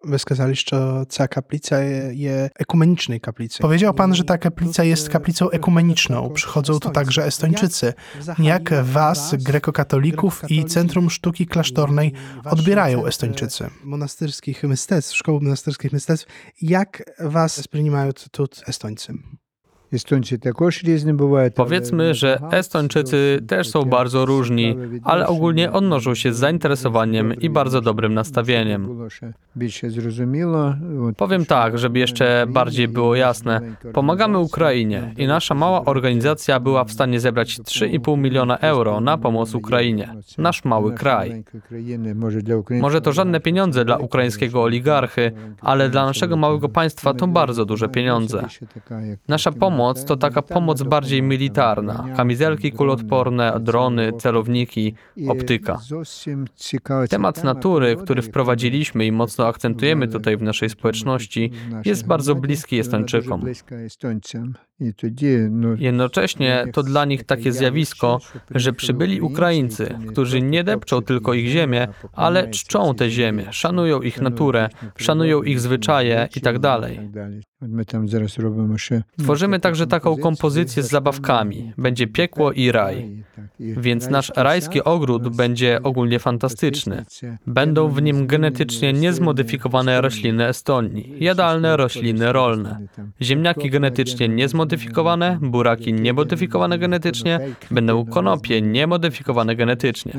Wy 0.04 0.18
skazaliście, 0.18 0.76
że 0.76 1.06
ta 1.06 1.28
kaplica 1.28 1.80
jest 2.12 2.52
ekumenicznej 2.58 3.20
kaplicy. 3.20 3.62
Powiedział 3.62 3.94
pan, 3.94 4.14
że 4.14 4.24
ta 4.24 4.38
kaplica 4.38 4.84
jest 4.84 5.08
kaplicą 5.08 5.50
ekumeniczną. 5.50 6.30
Przychodzą 6.30 6.78
tu 6.78 6.90
także 6.90 7.24
Estończycy. 7.24 7.94
Jak 8.38 8.84
was, 8.84 9.34
grekokatolików 9.34 10.42
i 10.48 10.64
Centrum 10.64 11.10
Sztuki 11.10 11.46
Klasztornej 11.46 12.12
odbierają 12.44 13.06
Estończycy? 13.06 13.70
Monastyrskich 13.84 14.64
mystectw, 14.64 15.16
szkoły 15.16 15.40
monasterskich 15.40 15.92
mystectw. 15.92 16.26
Jak 16.62 17.02
was 17.20 17.62
сприймаją 17.62 18.12
tu 18.12 18.46
Estońcy? 18.66 19.12
Powiedzmy, 21.55 22.13
że 22.13 22.39
Estończycy 22.51 23.39
też 23.47 23.69
są 23.69 23.83
bardzo 23.83 24.25
różni, 24.25 24.75
ale 25.03 25.27
ogólnie 25.27 25.71
odnoszą 25.71 26.15
się 26.15 26.33
z 26.33 26.37
zainteresowaniem 26.37 27.33
i 27.33 27.49
bardzo 27.49 27.81
dobrym 27.81 28.13
nastawieniem. 28.13 29.07
Powiem 31.17 31.45
tak, 31.45 31.77
żeby 31.77 31.99
jeszcze 31.99 32.45
bardziej 32.49 32.87
było 32.87 33.15
jasne. 33.15 33.61
Pomagamy 33.93 34.39
Ukrainie 34.39 35.13
i 35.17 35.27
nasza 35.27 35.53
mała 35.53 35.85
organizacja 35.85 36.59
była 36.59 36.83
w 36.83 36.91
stanie 36.91 37.19
zebrać 37.19 37.59
3,5 37.59 38.17
miliona 38.17 38.57
euro 38.57 39.01
na 39.01 39.17
pomoc 39.17 39.55
Ukrainie. 39.55 40.15
Nasz 40.37 40.65
mały 40.65 40.93
kraj. 40.93 41.43
Może 42.81 43.01
to 43.01 43.13
żadne 43.13 43.39
pieniądze 43.39 43.85
dla 43.85 43.97
ukraińskiego 43.97 44.63
oligarchy, 44.63 45.31
ale 45.61 45.89
dla 45.89 46.05
naszego 46.05 46.37
małego 46.37 46.69
państwa 46.69 47.13
to 47.13 47.27
bardzo 47.27 47.65
duże 47.65 47.89
pieniądze. 47.89 48.43
Nasza 49.27 49.51
pomoc 49.51 49.76
to 50.07 50.15
taka 50.17 50.41
pomoc 50.41 50.83
bardziej 50.83 51.23
militarna. 51.23 52.05
Kamizelki 52.15 52.71
kuloodporne, 52.71 53.59
drony, 53.59 54.11
celowniki, 54.19 54.95
optyka. 55.29 55.79
Temat 57.09 57.43
natury, 57.43 57.95
który 57.95 58.21
wprowadziliśmy 58.21 59.05
i 59.05 59.11
mocno 59.11 59.47
akcentujemy 59.47 60.07
tutaj 60.07 60.37
w 60.37 60.41
naszej 60.41 60.69
społeczności, 60.69 61.51
jest 61.85 62.07
bardzo 62.07 62.35
bliski 62.35 62.79
Estończykom. 62.79 63.41
Jednocześnie 65.77 66.65
to 66.73 66.83
dla 66.83 67.05
nich 67.05 67.23
takie 67.23 67.51
zjawisko, 67.51 68.19
że 68.51 68.73
przybyli 68.73 69.21
Ukraińcy, 69.21 69.97
którzy 70.09 70.41
nie 70.41 70.63
depczą 70.63 71.01
tylko 71.01 71.33
ich 71.33 71.47
ziemię, 71.47 71.87
ale 72.13 72.47
czczą 72.47 72.95
te 72.95 73.09
ziemię, 73.09 73.45
szanują 73.51 74.01
ich 74.01 74.21
naturę, 74.21 74.69
szanują 74.97 75.43
ich 75.43 75.59
zwyczaje 75.59 76.27
itd. 76.35 76.59
Tak 76.61 76.81
Tworzymy 79.19 79.59
także 79.59 79.87
taką 79.87 80.17
kompozycję 80.17 80.83
z 80.83 80.89
zabawkami. 80.89 81.73
Będzie 81.77 82.07
piekło 82.07 82.51
i 82.51 82.71
raj. 82.71 83.23
Więc 83.59 84.09
nasz 84.09 84.31
rajski 84.35 84.83
ogród 84.83 85.35
będzie 85.35 85.83
ogólnie 85.83 86.19
fantastyczny. 86.19 87.05
Będą 87.47 87.87
w 87.87 88.01
nim 88.01 88.27
genetycznie 88.27 88.93
niezmodyfikowane 88.93 90.01
rośliny 90.01 90.47
Estonii, 90.47 91.13
jadalne 91.19 91.77
rośliny 91.77 92.31
rolne, 92.31 92.87
ziemniaki 93.21 93.69
genetycznie 93.69 94.29
niezmodyfikowane, 94.29 95.39
buraki 95.41 95.93
niemodyfikowane 95.93 96.79
genetycznie, 96.79 97.39
będą 97.71 98.05
konopie 98.05 98.61
niemodyfikowane 98.61 99.55
genetycznie. 99.55 100.13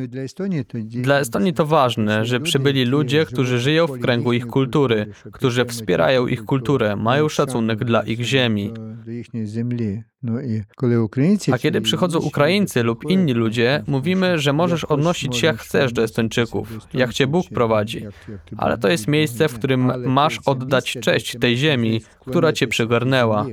Dla 0.75 1.19
Estonii 1.19 1.53
to 1.53 1.67
ważne, 1.67 2.27
że 2.27 2.41
przybyli 2.41 2.85
ludzie, 2.85 3.25
którzy 3.25 3.61
żyją 3.61 3.87
w 3.87 3.99
kręgu 3.99 4.33
ich 4.33 4.47
kultury, 4.47 5.07
którzy 5.33 5.65
wspierają 5.65 6.27
ich 6.27 6.45
kulturę, 6.45 6.97
mają 6.97 7.29
szacunek 7.29 7.85
dla 7.85 8.03
ich 8.03 8.25
ziemi. 8.25 8.73
A 11.53 11.59
kiedy 11.59 11.81
przychodzą 11.81 12.19
Ukraińcy 12.19 12.83
lub 12.83 13.11
inni 13.11 13.33
ludzie, 13.33 13.83
mówimy, 13.87 14.39
że 14.39 14.53
możesz 14.53 14.85
odnosić 14.85 15.37
się 15.37 15.47
jak 15.47 15.59
chcesz 15.59 15.93
do 15.93 16.03
Estończyków, 16.03 16.69
jak 16.95 17.13
cię 17.13 17.27
Bóg 17.27 17.47
prowadzi. 17.49 18.05
Ale 18.57 18.79
to 18.79 18.89
jest 18.89 19.09
miejsce, 19.09 19.49
w 19.49 19.55
którym 19.55 19.93
masz 20.07 20.41
oddać 20.47 20.99
cześć 21.01 21.37
tej 21.41 21.57
ziemi, 21.57 22.01
która 22.21 22.53
cię 22.53 22.67
przygarnęła. 22.67 23.47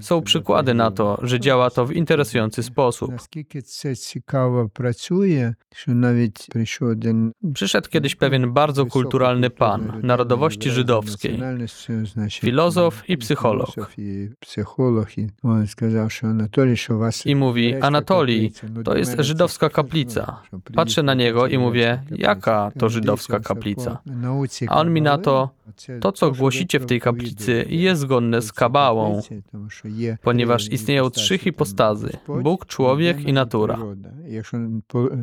Są 0.00 0.22
przykłady 0.22 0.74
na 0.74 0.90
to, 0.90 1.18
że 1.22 1.40
działa 1.40 1.70
to 1.70 1.86
w 1.86 1.92
interesujący 1.92 2.62
sposób. 2.62 3.12
Przyszedł 7.54 7.88
kiedyś 7.88 8.16
pewien 8.16 8.52
bardzo 8.52 8.86
kulturalny 8.86 9.50
pan, 9.50 10.00
narodowości 10.02 10.70
żydowskiej, 10.70 11.40
filozof 12.30 13.08
i 13.08 13.18
psycholog 13.18 13.70
i 17.26 17.36
mówi: 17.36 17.74
Anatolii, 17.80 18.52
to 18.84 18.96
jest 18.96 19.16
żydowska 19.18 19.70
kaplica. 19.70 20.42
Patrzę 20.74 21.02
na 21.02 21.14
niego 21.14 21.46
i 21.46 21.58
mówię: 21.58 22.02
Jaka 22.10 22.70
to 22.78 22.88
żydowska 22.88 23.40
kaplica? 23.40 23.98
A 24.68 24.80
on 24.80 24.92
mi 24.92 25.02
na 25.02 25.18
to: 25.18 25.50
to, 26.00 26.12
co 26.12 26.30
głosicie 26.30 26.80
w 26.80 26.86
tej 26.86 27.00
kaplicy, 27.00 27.64
jest 27.68 28.00
zgodne 28.00 28.42
z 28.42 28.52
kabałą, 28.52 29.20
ponieważ 30.22 30.72
istnieją 30.72 31.10
trzy 31.10 31.38
hipostazy: 31.38 32.10
Bóg, 32.42 32.66
człowiek 32.66 33.20
i 33.20 33.32
natura. 33.32 33.78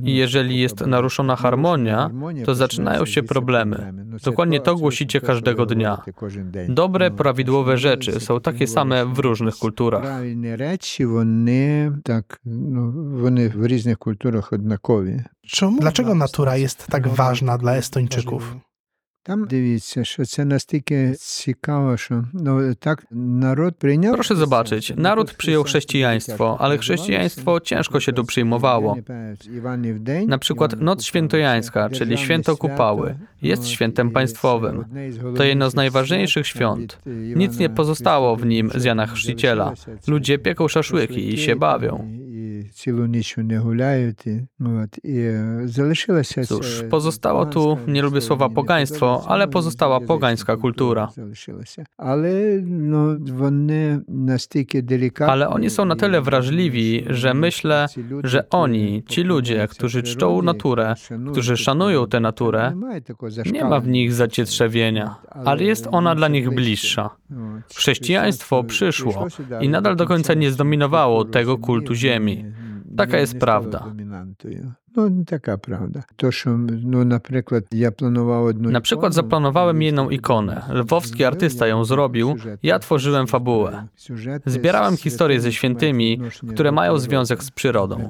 I 0.04 0.16
jeżeli 0.16 0.60
jest 0.60 0.82
naruszona 0.82 1.36
harmonia, 1.36 2.10
to 2.46 2.56
zaczynają 2.56 3.06
się 3.06 3.24
problemy. 3.24 3.94
Dokładnie 4.24 4.60
to 4.60 4.76
głosicie 4.76 5.22
każdego 5.22 5.66
dnia. 5.66 6.02
Dobre, 6.70 7.12
prawidłowe 7.12 7.78
rzeczy 7.78 8.20
są 8.20 8.40
takie 8.40 8.68
same 8.68 9.06
w 9.06 9.20
różnych 9.20 9.56
kulturach. 9.56 10.04
Dlaczego 15.80 16.16
natura 16.16 16.58
jest 16.58 16.88
tak 16.88 17.08
ważna 17.08 17.58
dla 17.58 17.76
Estończyków? 17.76 18.56
Там 19.25 19.47
дивіться, 19.47 20.05
що 20.05 20.25
це 20.25 20.45
настільки 20.45 21.15
цікаво, 21.19 21.97
що 21.97 22.25
ну 22.35 22.75
так 22.75 23.07
народ 23.11 23.77
прийняв. 23.77 24.15
Proszę 24.15 24.37
zobaczyć, 24.37 24.93
naród 24.97 25.33
przyjął 25.33 25.65
chrześcijaństwo, 25.65 26.57
ale 26.61 26.79
chrześcijaństwo 26.79 27.61
ciężko 27.61 28.01
się 28.01 28.13
tu 28.13 28.25
przyjmowało. 28.25 28.97
Na 30.27 30.39
przykład 30.39 30.81
Noc 30.81 31.05
Świętojańska, 31.05 31.91
czyli 31.91 32.19
Święto 32.19 32.57
Kupały, 32.57 33.19
jest 33.43 33.69
świętem 33.69 34.11
państwowym. 34.11 34.85
To 35.37 35.45
jedno 35.45 35.71
z 35.71 35.75
najważniejszych 35.75 36.47
świąt. 36.47 36.99
Nic 37.37 37.59
nie 37.59 37.71
pozostało 37.71 38.37
w 38.37 38.47
nim 38.47 38.71
z 38.75 38.85
Jana 38.85 39.07
Chrzciciela. 39.07 39.73
Ludzie 40.07 40.39
pieką 40.39 40.69
szaszłyki 40.69 41.35
i 41.35 41.39
się 41.39 41.57
bawią. 41.57 42.21
Цілу 42.73 43.07
ніч 43.07 43.37
не 43.37 43.59
гуляють. 43.59 44.27
І, 44.27 44.41
от, 44.61 44.99
і 45.05 45.19
е, 45.19 45.63
залишилося 45.65 46.45
Cóż, 46.45 46.79
це 46.79 46.85
pozostało 46.85 47.47
tu, 47.47 47.53
поганство, 47.53 47.93
nie 47.93 48.03
lubię 48.03 48.21
słowa 48.21 48.49
ні 48.49 48.55
pogaństwo, 48.55 49.07
католицька, 49.07 49.35
ale 49.35 49.47
ні 49.47 49.53
pozostała 49.53 49.97
язичницька 49.97 50.15
pogańska 50.15 50.57
kultura. 50.57 51.09
залишилася. 51.17 51.85
Але 51.97 52.61
ну, 52.67 53.19
вони 53.33 54.01
настільки 54.09 54.83
делікатні. 54.83 55.33
Ale 55.33 55.49
oni 55.49 55.71
są 55.71 55.85
na 55.85 55.97
tyle 55.97 56.21
wrażliwi, 56.21 57.05
że 57.11 57.35
myślę, 57.35 57.87
że 58.25 58.49
oni, 58.49 59.03
ci 59.09 59.23
ludzie, 59.23 59.69
którzy 59.71 60.03
czczą 60.03 60.43
naturę, 60.43 60.95
którzy 61.33 61.57
szanują 61.57 62.07
tę 62.07 62.21
naturę, 62.21 62.73
nie 63.53 63.65
ma 63.65 63.81
w 63.81 63.89
nich 63.89 64.13
zacietrzewienia, 64.13 65.17
ale 65.45 65.65
jest 65.65 65.89
ona 65.91 66.15
dla 66.15 66.29
nich 66.29 66.51
bliższa. 66.51 67.11
Chrześcijaństwo 67.75 68.65
przyszło 68.65 69.27
i 69.61 69.69
nadal 69.69 69.97
do 69.97 70.07
końca 70.07 70.35
nie 70.35 70.51
zdominowało 70.51 71.25
tego 71.25 71.59
kultu 71.59 71.95
ziemi. 71.95 72.45
Taka 72.98 73.18
jest 73.18 73.40
prawda. 73.40 73.86
No, 74.96 75.10
taka 75.26 75.58
prawda. 75.58 76.04
To, 76.18 76.32
że 76.32 76.50
no, 76.84 77.06
na 77.06 77.20
przykład 77.20 77.64
ja 77.72 77.92
planowałem 77.92 78.48
jedną 78.48 78.70
Na 78.70 78.82
przykład 78.82 79.14
zaplanowałem 79.14 79.82
jedną 79.82 80.10
ikonę. 80.10 80.62
Lwowski 80.70 81.24
artysta 81.24 81.68
ją 81.68 81.86
zrobił, 81.86 82.36
ja 82.64 82.80
tworzyłem 82.80 83.28
fabułę. 83.28 83.88
Zbierałem 84.46 84.98
historie 84.98 85.42
ze 85.42 85.52
świętymi, 85.52 86.22
które 86.54 86.72
mają 86.72 86.98
związek 86.98 87.44
z 87.44 87.52
przyrodą. 87.52 88.10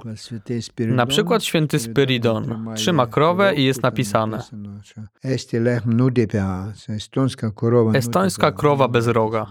Na 0.80 1.06
przykład 1.06 1.44
święty 1.44 1.80
Spyridon. 1.80 2.66
Trzyma 2.76 3.08
krowę 3.08 3.56
i 3.56 3.64
jest 3.64 3.84
napisane. 3.84 4.40
Estońska 7.94 8.52
krowa 8.52 8.88
bez 8.88 9.08
roga. 9.08 9.46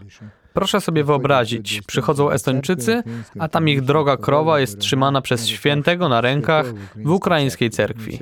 Proszę 0.54 0.80
sobie 0.80 1.04
wyobrazić, 1.04 1.82
przychodzą 1.86 2.30
Estończycy, 2.30 3.02
a 3.38 3.48
tam 3.48 3.68
ich 3.68 3.82
droga 3.82 4.16
krowa 4.16 4.60
jest 4.60 4.78
trzymana 4.78 5.22
przez 5.22 5.48
świętego 5.48 6.08
na 6.08 6.20
rękach 6.20 6.66
w 6.96 7.10
ukraińskiej 7.10 7.70
cerkwi. 7.70 8.18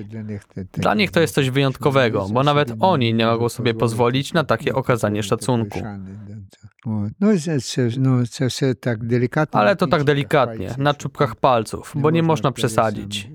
Dla 0.73 0.95
nich 0.95 1.11
to 1.11 1.21
jest 1.21 1.35
coś 1.35 1.51
wyjątkowego, 1.51 2.27
bo 2.33 2.43
nawet 2.43 2.73
oni 2.81 3.15
nie 3.15 3.27
mogą 3.27 3.49
sobie 3.49 3.75
pozwolić 3.75 4.33
na 4.33 4.45
takie 4.45 4.75
okazanie 4.75 5.23
szacunku. 5.23 5.83
No, 6.87 7.09
no, 7.99 8.19
tak 8.81 9.05
delikatnie. 9.05 9.61
Ale 9.61 9.77
to 9.77 9.87
tak 9.87 10.05
delikatnie, 10.05 10.75
na 10.79 10.95
czubkach 10.95 11.37
palców, 11.37 11.93
bo 11.95 12.11
nie 12.11 12.23
można 12.23 12.53
przesadzić. 12.53 13.31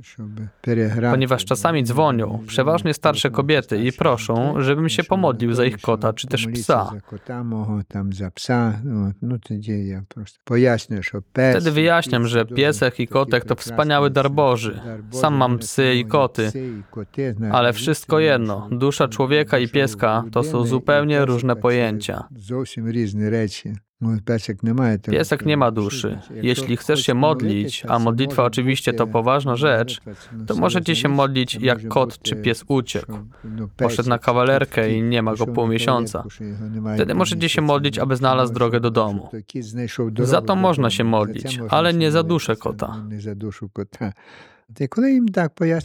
Ponieważ 1.12 1.46
czasami 1.46 1.84
dzwonią, 1.84 2.44
przeważnie 2.48 2.94
starsze 2.94 3.30
kobiety, 3.30 3.84
i 3.84 3.92
proszą, 3.92 4.62
żebym 4.62 4.90
się 4.90 5.04
pomodlił 5.04 5.54
za 5.54 5.66
ich 5.66 5.82
kota 5.82 6.14
czy 6.14 6.28
też 6.28 6.48
psa. 6.48 6.92
Wtedy 11.52 11.72
wyjaśniam, 11.72 12.28
że 12.28 12.46
piesek 12.46 13.00
i 13.00 13.08
kotek 13.08 13.46
to 13.46 13.56
wspaniały 13.56 14.10
dar 14.10 14.32
Boży. 14.32 14.80
Sam 15.12 15.34
mam 15.36 15.60
psy 15.60 15.96
i 15.96 16.06
koty, 16.06 16.52
ale 17.52 17.74
wszystko 17.74 18.20
jedno, 18.20 18.68
dusza 18.72 19.08
człowieka 19.08 19.60
i 19.60 19.68
pieska 19.70 20.24
to 20.32 20.44
są 20.44 20.66
zupełnie 20.66 21.26
różne 21.26 21.56
pojęcia. 21.56 22.24
Piesek 25.12 25.46
nie 25.46 25.58
ma 25.58 25.72
duszy. 25.72 26.20
Jeśli 26.42 26.78
chcesz 26.78 27.00
się 27.00 27.14
modlić, 27.14 27.84
a 27.88 28.00
modlitwa 28.00 28.44
oczywiście 28.44 28.94
to 28.94 29.08
poważna 29.08 29.56
rzecz, 29.56 30.02
to 30.48 30.56
możecie 30.56 30.96
się 30.96 31.10
modlić 31.10 31.56
jak 31.56 31.88
kot 31.88 32.22
czy 32.22 32.36
pies 32.36 32.64
uciekł. 32.68 33.14
Poszedł 33.78 34.10
na 34.10 34.20
kawalerkę 34.20 34.94
i 34.94 35.02
nie 35.02 35.22
ma 35.22 35.36
go 35.36 35.48
pół 35.48 35.68
miesiąca. 35.68 36.24
Wtedy 36.96 37.16
możecie 37.16 37.50
się 37.50 37.62
modlić, 37.62 38.00
aby 38.00 38.16
znalazł 38.16 38.54
drogę 38.54 38.80
do 38.80 38.92
domu. 38.92 39.30
Za 40.20 40.42
to 40.42 40.56
można 40.56 40.90
się 40.90 41.04
modlić, 41.04 41.60
ale 41.70 41.94
nie 41.94 42.12
za 42.12 42.24
duszę 42.24 42.56
kota. 42.56 43.04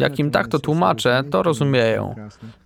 Jak 0.01 0.19
im 0.19 0.31
tak 0.31 0.49
to 0.49 0.59
tłumaczę, 0.59 1.25
to 1.31 1.43
rozumieją. 1.43 2.15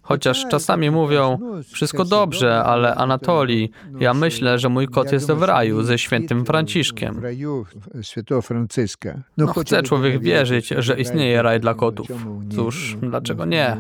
Chociaż 0.03 0.47
czasami 0.51 0.91
mówią, 0.91 1.39
wszystko 1.73 2.05
dobrze, 2.05 2.65
ale 2.65 2.95
Anatolii, 2.95 3.71
ja 4.01 4.15
myślę, 4.15 4.59
że 4.59 4.69
mój 4.69 4.89
kot 4.89 5.13
jest 5.13 5.33
w 5.33 5.43
raju 5.43 5.83
ze 5.83 5.99
świętym 5.99 6.45
Franciszkiem. 6.45 7.21
No 9.37 9.47
chce 9.47 9.83
człowiek 9.83 10.23
wierzyć, 10.23 10.69
że 10.69 11.01
istnieje 11.01 11.43
raj 11.43 11.61
dla 11.61 11.75
kotów. 11.75 12.09
Cóż, 12.55 12.97
dlaczego 13.03 13.45
nie? 13.45 13.77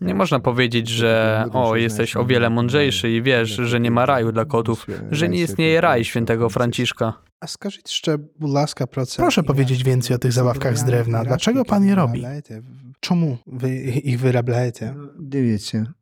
Nie 0.00 0.14
można 0.14 0.40
powiedzieć, 0.40 0.88
że 0.88 1.44
o, 1.52 1.76
jesteś 1.76 2.16
o 2.16 2.24
wiele 2.24 2.50
mądrzejszy 2.50 3.10
i 3.10 3.22
wiesz, 3.22 3.50
że 3.50 3.80
nie 3.80 3.90
ma 3.90 4.06
raju 4.06 4.32
dla 4.32 4.44
kotów, 4.44 4.86
że 5.10 5.28
nie 5.28 5.40
istnieje 5.42 5.80
raj 5.80 6.04
świętego 6.04 6.48
Franciszka. 6.48 7.27
A 7.39 7.47
скажіть 7.47 7.89
ще, 7.89 8.17
будь 8.17 8.49
ласка, 8.51 8.87
про 8.87 9.05
це. 9.05 9.17
Proszę 9.17 9.43
powiedzieć 9.43 9.83
więcej 9.83 10.15
o 10.15 10.19
tych 10.19 10.31
zabawkach 10.31 10.77
z 10.77 10.83
drewna. 10.83 11.23
Dlaczego 11.23 11.65
pan 11.65 11.85
je 11.85 11.95
robi? 11.95 12.25
Czemu 12.99 13.37
wy 13.47 13.75
ich 13.81 14.19
wyrabiacie? 14.19 14.95
Дивіться. 15.19 15.93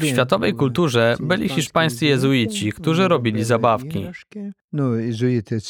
w 0.00 0.06
światowej 0.06 0.54
kulturze 0.54 1.16
byli 1.20 1.48
hiszpańscy 1.48 2.06
jezuici, 2.06 2.72
którzy 2.72 3.08
robili 3.08 3.44
zabawki. 3.44 4.06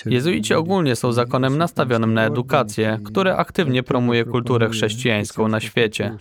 Jezuici 0.06 0.54
ogólnie 0.54 0.96
są 0.96 1.12
zakonem 1.12 1.58
nastawionym 1.58 2.14
na 2.14 2.26
edukację, 2.26 2.98
które 3.04 3.36
aktywnie 3.36 3.82
promuje 3.82 4.24
kulturę 4.24 4.68
chrześcijańską 4.68 5.48
na 5.48 5.60
świecie. 5.60 6.16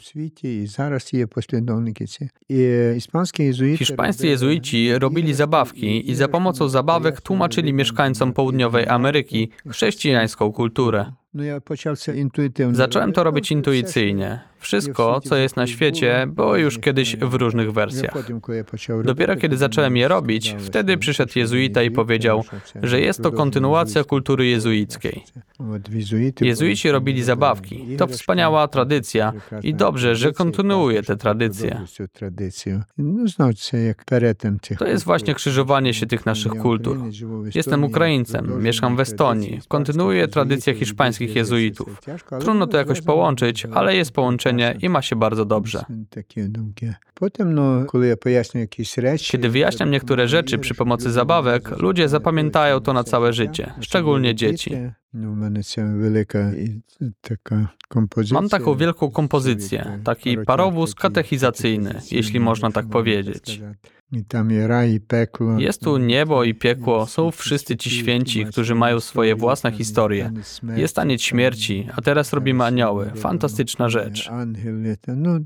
Hiszpańscy 3.77 4.27
jezuici 4.27 4.99
robili 4.99 5.33
zabawki 5.33 6.12
i 6.12 6.15
za 6.15 6.27
pomocą 6.27 6.69
zabawek 6.69 7.21
tłumaczyli 7.21 7.73
mieszkańcom 7.73 8.33
południowej 8.33 8.88
Ameryki 8.88 9.49
chrześcijańską 9.69 10.51
kulturę. 10.51 11.12
Zacząłem 12.71 13.13
to 13.13 13.23
robić 13.23 13.51
intuicyjnie. 13.51 14.39
Wszystko, 14.60 15.22
co 15.22 15.36
jest 15.36 15.56
na 15.56 15.67
świecie, 15.67 16.28
było 16.28 16.58
już 16.58 16.80
kiedyś 16.80 17.15
w 17.15 17.34
różnych 17.34 17.72
wersjach. 17.72 18.13
Dopiero 19.04 19.36
kiedy 19.36 19.58
zacząłem 19.58 19.98
je 19.98 20.08
robić, 20.08 20.56
wtedy 20.60 20.98
przyszedł 20.98 21.32
jezuita 21.36 21.84
i 21.84 21.91
powiedział, 21.91 22.43
że 22.84 23.02
jest 23.02 23.24
to 23.24 23.32
kontynuacja 23.32 24.04
kultury 24.04 24.45
jezuickiej. 24.45 25.24
Jezuici 26.41 26.91
robili 26.91 27.24
zabawki. 27.24 27.86
To 27.98 28.08
wspaniała 28.08 28.67
tradycja 28.67 29.34
i 29.63 29.74
dobrze, 29.74 30.15
że 30.15 30.32
kontynuuje 30.32 31.04
tę 31.04 31.17
tradycję. 31.17 31.86
To 34.80 34.88
jest 34.88 35.06
właśnie 35.06 35.36
krzyżowanie 35.36 35.93
się 35.93 36.06
tych 36.06 36.26
naszych 36.26 36.52
kultur. 36.52 36.98
Jestem 37.56 37.84
Ukraińcem, 37.84 38.63
mieszkam 38.63 38.95
w 38.95 39.00
Estonii, 39.00 39.60
kontynuuję 39.67 40.28
tradycję 40.28 40.74
hiszpańskich 40.74 41.36
jezuitów. 41.36 42.02
Trudno 42.39 42.67
to 42.67 42.78
jakoś 42.78 43.02
połączyć, 43.02 43.65
ale 43.74 43.95
jest 43.95 44.12
połączenie 44.12 44.48
i 44.81 44.89
ma 44.89 45.01
się 45.01 45.15
bardzo 45.15 45.45
dobrze. 45.45 45.85
Kiedy 49.17 49.49
wyjaśniam 49.49 49.91
niektóre 49.91 50.27
rzeczy 50.27 50.57
przy 50.57 50.75
pomocy 50.75 51.12
zabawek, 51.12 51.79
ludzie 51.79 52.09
zapamiętają 52.09 52.79
to 52.79 52.93
na 52.93 53.03
całe 53.03 53.33
życie, 53.33 53.73
szczególnie 53.81 54.35
dzieci. 54.35 54.71
Mam 58.31 58.49
taką 58.49 58.75
wielką 58.75 59.12
kompozycję, 59.12 59.99
taki 60.03 60.38
parowóz 60.38 60.95
katechizacyjny, 60.95 62.01
jeśli 62.12 62.39
można 62.39 62.71
tak 62.71 62.89
powiedzieć. 62.89 63.62
I 64.12 64.26
tam 64.26 64.52
jest 64.52 64.67
raj 64.67 64.93
i 64.93 65.00
piekło. 65.00 65.60
Jest 65.60 65.82
tu 65.82 65.98
niebo 65.98 66.43
i 66.43 66.54
piekło, 66.54 67.08
są 67.08 67.32
wszyscy 67.32 67.78
ci 67.78 67.89
święci, 67.89 68.45
którzy 68.45 68.76
mają 68.76 69.00
swoje 69.00 69.36
własne 69.36 69.72
historie. 69.72 70.32
Jest 70.76 71.00
aniec 71.00 71.22
śmierci, 71.22 71.88
a 71.95 72.02
teraz 72.02 72.34
robimy 72.34 72.63
anioły. 72.63 73.12
Fantastyczna 73.15 73.89
rzecz. 73.89 74.30
No, 75.08 75.39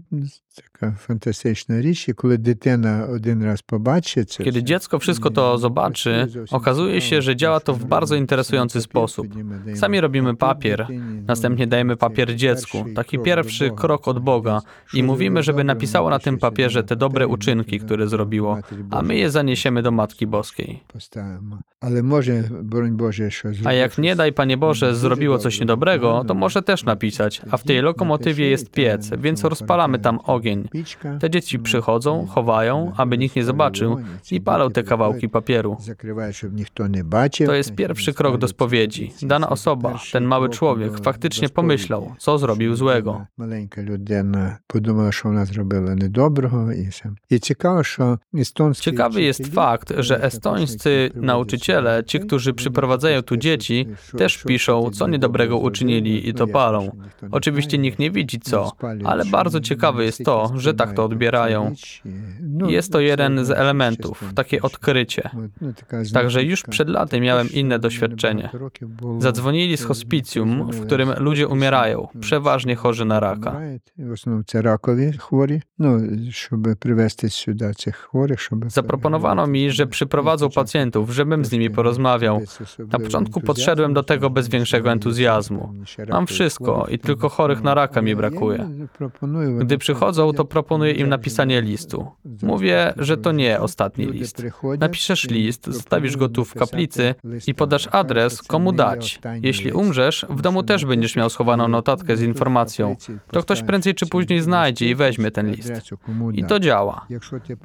taka 0.55 0.91
fantastyczna 0.91 1.81
rzecz, 1.81 2.05
kiedy 2.05 2.37
dziecko 2.43 3.39
raz. 3.41 3.61
Kiedy 4.43 4.63
dziecko 4.63 4.99
wszystko 4.99 5.29
to 5.29 5.57
zobaczy, 5.57 6.27
okazuje 6.51 7.01
się, 7.01 7.21
że 7.21 7.35
działa 7.35 7.59
to 7.59 7.73
w 7.73 7.85
bardzo 7.85 8.15
interesujący 8.15 8.81
sposób. 8.81 9.27
Sami 9.75 10.01
robimy 10.01 10.35
papier, 10.35 10.87
następnie 11.27 11.67
dajemy 11.67 11.97
papier 11.97 12.35
dziecku, 12.35 12.85
taki 12.95 13.19
pierwszy 13.19 13.71
krok 13.71 14.07
od 14.07 14.19
Boga 14.19 14.61
i 14.93 15.03
mówimy, 15.03 15.43
żeby 15.43 15.63
napisało 15.63 16.09
na 16.09 16.19
tym 16.19 16.37
papierze 16.37 16.83
te 16.83 16.95
dobre 16.95 17.27
uczynki, 17.27 17.79
które 17.79 18.07
zrobiło. 18.07 18.52
a 18.90 19.02
my 19.02 19.16
je 19.16 19.30
zaniesiemy 19.30 19.82
do 19.82 19.90
Matki 19.90 20.26
Boskiej. 20.26 20.82
Поставимо. 20.92 21.58
Але 21.80 22.02
може, 22.02 22.44
боронь 22.62 22.96
Боже, 22.96 23.30
що 23.30 23.48
A 23.64 23.72
jak 23.72 23.98
nie 23.98 24.16
daj 24.16 24.32
Panie 24.32 24.56
Boże 24.56 24.94
zrobiło 24.94 25.38
coś 25.38 25.60
niedobrego, 25.60 26.24
to 26.28 26.34
może 26.34 26.62
też 26.62 26.84
napisać, 26.84 27.42
a 27.50 27.56
w 27.56 27.62
tej 27.62 27.80
lokomotywie 27.80 28.50
jest 28.50 28.70
piec, 28.70 29.10
więc 29.18 29.44
rozpalamy 29.44 29.98
tam 29.98 30.18
ogień. 30.24 30.68
Te 31.20 31.30
dzieci 31.30 31.58
przychodzą, 31.58 32.26
chowają, 32.26 32.92
aby 32.96 33.18
nikt 33.18 33.36
nie 33.36 33.44
zobaczył 33.44 33.96
i 34.30 34.40
palą 34.40 34.70
te 34.70 34.82
kawałki 34.82 35.28
papieru. 35.28 35.76
Закривають, 35.80 36.36
щоб 36.36 36.54
ніхто 36.54 36.88
не 36.88 37.04
бачив. 37.04 37.46
To 37.46 37.54
jest 37.54 37.74
pierwszy 37.74 38.12
krok 38.12 38.38
do 38.38 38.48
spowiedzi. 38.48 39.12
Dana 39.22 39.50
osoba, 39.50 39.98
ten 40.12 40.24
mały 40.24 40.48
człowiek, 40.48 40.98
faktycznie 40.98 41.48
pomyślał, 41.48 42.14
co 42.18 42.38
zrobił 42.38 42.74
złego. 42.76 43.26
Маленька 43.36 43.82
людина 43.82 44.58
подумала, 44.66 45.12
що 45.12 45.28
вона 45.28 45.44
зробила 45.44 45.94
недоброго. 45.94 46.72
І, 46.72 46.88
все. 46.88 47.10
і 47.30 47.38
цікаво, 47.38 47.84
що 47.84 48.18
естонські 48.34 48.41
Ciekawy 48.80 49.22
jest 49.22 49.40
вчителі, 49.40 49.54
fakt, 49.54 49.92
że 49.98 50.14
які 50.14 50.26
estońscy 50.26 51.10
приводять 51.10 51.22
nauczyciele, 51.26 51.96
сюди 51.96 52.02
ci, 52.08 52.18
дітей, 52.18 52.26
którzy 52.26 52.50
вони 52.50 52.56
przyprowadzają 52.56 53.22
tu 53.22 53.24
пишуть 53.36 53.42
dzieci, 53.42 53.84
собі, 53.84 53.96
що- 54.08 54.18
też 54.18 54.32
що 54.32 54.48
piszą, 54.48 54.84
таке 54.84 54.96
co 54.96 55.06
niedobrego 55.08 55.54
недоброго 55.54 55.66
uczynili 55.70 56.12
зробили. 56.12 56.30
i 56.30 56.34
to 56.34 56.46
Ну, 56.46 56.52
palą. 56.52 56.82
ясно, 56.82 56.92
що 56.92 57.02
ніхто 57.04 57.26
не 57.26 57.32
Oczywiście 57.32 57.76
знає, 57.76 57.82
nikt 57.90 57.98
nie 57.98 58.10
widzi 58.10 58.36
не 58.38 58.50
co, 58.50 58.66
спалюють, 58.68 59.06
ale 59.06 59.22
що 59.22 59.32
bardzo 59.32 59.58
вони 59.58 59.64
ciekawe 59.66 60.04
jest 60.04 60.24
to, 60.24 60.38
настільки 60.42 60.60
że 60.60 60.74
tak 60.74 60.88
to 60.88 60.92
сприймають 60.92 61.12
odbierają. 61.12 61.70
річ, 61.70 62.02
і, 62.04 62.08
ну, 62.42 62.66
Jest 62.66 62.92
to 62.92 62.98
це 62.98 63.04
jeden 63.04 63.44
z 63.44 63.46
щось 63.46 63.58
elementów, 63.58 64.20
там 64.20 64.34
takie 64.34 64.56
більше. 64.56 64.66
odkrycie. 64.66 65.30
От, 65.34 65.50
ну, 65.60 65.72
така 65.72 66.04
Także 66.12 66.42
już 66.42 66.60
знахідка. 66.60 66.70
przed 66.70 66.88
laty 66.88 67.20
miałem 67.20 67.48
inne 67.52 67.78
doświadczenie. 67.78 68.50
Років 68.52 68.88
було, 68.88 69.20
Zadzwonili 69.20 69.76
z 69.76 69.82
е, 69.82 69.86
hospicjum, 69.86 70.48
w 70.48 70.70
дзвонили 70.70 70.86
którym 70.86 71.08
з 71.08 71.20
ludzie 71.20 71.44
hospicjum, 71.44 71.52
umierają, 71.52 72.08
ну, 72.14 72.20
przeważnie 72.20 72.76
chorzy 72.76 73.04
na 73.04 73.20
raka. 73.20 73.50
помирають. 73.52 73.82
В 73.98 74.10
основному 74.12 74.44
це 74.44 74.62
ракові 74.62 75.12
хворі. 75.12 75.62
Ну, 75.78 76.08
щоб 76.30 76.76
привезти 76.78 77.28
сюди 77.28 77.72
цих 77.74 77.96
хворих, 77.96 78.31
щоб 78.31 78.31
Zaproponowano 78.67 79.47
mi, 79.47 79.71
że 79.71 79.87
przyprowadzą 79.87 80.49
pacjentów, 80.49 81.09
żebym 81.09 81.45
z 81.45 81.51
nimi 81.51 81.69
porozmawiał. 81.69 82.41
Na 82.91 82.99
początku 82.99 83.41
podszedłem 83.41 83.93
do 83.93 84.03
tego 84.03 84.29
bez 84.29 84.47
większego 84.47 84.91
entuzjazmu. 84.91 85.73
Mam 86.09 86.27
wszystko 86.27 86.87
i 86.89 86.99
tylko 86.99 87.29
chorych 87.29 87.63
na 87.63 87.73
raka 87.73 88.01
mi 88.01 88.15
brakuje. 88.15 88.69
Gdy 89.59 89.77
przychodzą, 89.77 90.33
to 90.33 90.45
proponuję 90.45 90.91
im 90.91 91.09
napisanie 91.09 91.61
listu. 91.61 92.07
Mówię, 92.41 92.93
że 92.97 93.17
to 93.17 93.31
nie 93.31 93.59
ostatni 93.59 94.05
list. 94.05 94.43
Napiszesz 94.79 95.29
list, 95.29 95.65
zostawisz 95.65 96.17
go 96.17 96.29
tu 96.29 96.45
w 96.45 96.53
kaplicy 96.53 97.15
i 97.47 97.53
podasz 97.53 97.87
adres, 97.91 98.41
komu 98.41 98.71
dać. 98.71 99.19
Jeśli 99.41 99.71
umrzesz, 99.71 100.25
w 100.29 100.41
domu 100.41 100.63
też 100.63 100.85
będziesz 100.85 101.15
miał 101.15 101.29
schowaną 101.29 101.67
notatkę 101.67 102.17
z 102.17 102.21
informacją. 102.21 102.95
To 103.31 103.41
ktoś 103.41 103.63
prędzej 103.63 103.95
czy 103.95 104.05
później 104.05 104.41
znajdzie 104.41 104.89
i 104.89 104.95
weźmie 104.95 105.31
ten 105.31 105.51
list. 105.51 105.73
I 106.33 106.43
to 106.43 106.59
działa. 106.59 107.07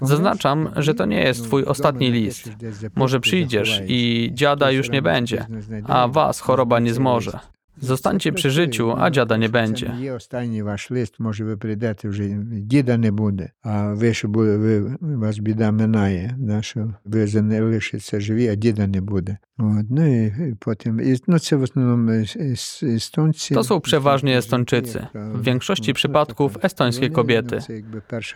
Zaznaczam, 0.02 0.57
że 0.75 0.93
to 0.93 1.05
nie 1.05 1.23
jest 1.23 1.43
twój 1.43 1.63
ostatni 1.63 2.11
list. 2.11 2.49
Może 2.95 3.19
przyjdziesz 3.19 3.81
i 3.87 4.31
dziada 4.33 4.71
już 4.71 4.89
nie 4.89 5.01
będzie, 5.01 5.45
a 5.87 6.07
was 6.07 6.39
choroba 6.39 6.79
nie 6.79 6.93
zmoże. 6.93 7.39
Zostańcie 7.81 8.33
przy 8.33 8.51
życiu, 8.51 8.93
a 8.97 9.11
dziada 9.11 9.37
nie 9.37 9.49
będzie. 9.49 9.85
Це 9.85 9.93
не 9.93 10.01
є 10.01 10.13
останній 10.13 10.63
ваш 10.63 10.91
лист, 10.91 11.19
може 11.19 11.45
ви 11.45 11.57
прийдете 11.57 12.09
вже 12.09 12.29
діда 12.43 12.97
не 12.97 13.11
буде, 13.11 13.49
а 13.61 13.93
ви 13.93 14.13
що 14.13 14.27
були, 14.27 14.57
ви, 14.57 14.97
вас 15.01 15.37
біда 15.39 15.71
минає, 15.71 16.35
да, 16.37 16.61
що 16.61 16.93
ви 17.05 17.27
залишиться 17.27 18.19
живі, 18.19 18.47
а 18.47 18.55
діда 18.55 18.87
не 18.87 19.01
буде. 19.01 19.37
От, 19.57 19.85
ну 19.89 20.23
і, 20.23 20.25
і 20.25 20.55
потім, 20.59 20.99
і, 20.99 21.15
ну 21.27 21.39
це 21.39 21.55
в 21.55 21.61
основному 21.61 22.11
е- 22.11 22.25
е- 22.39 22.95
естонці. 22.95 23.53
To 23.53 23.63
są 23.63 23.79
przeważnie 23.79 24.37
Estończycy. 24.37 25.07
W 25.13 25.43
większości 25.43 25.93
przypadków 25.93 26.57
estońskie 26.61 27.09
kobiety. 27.09 27.57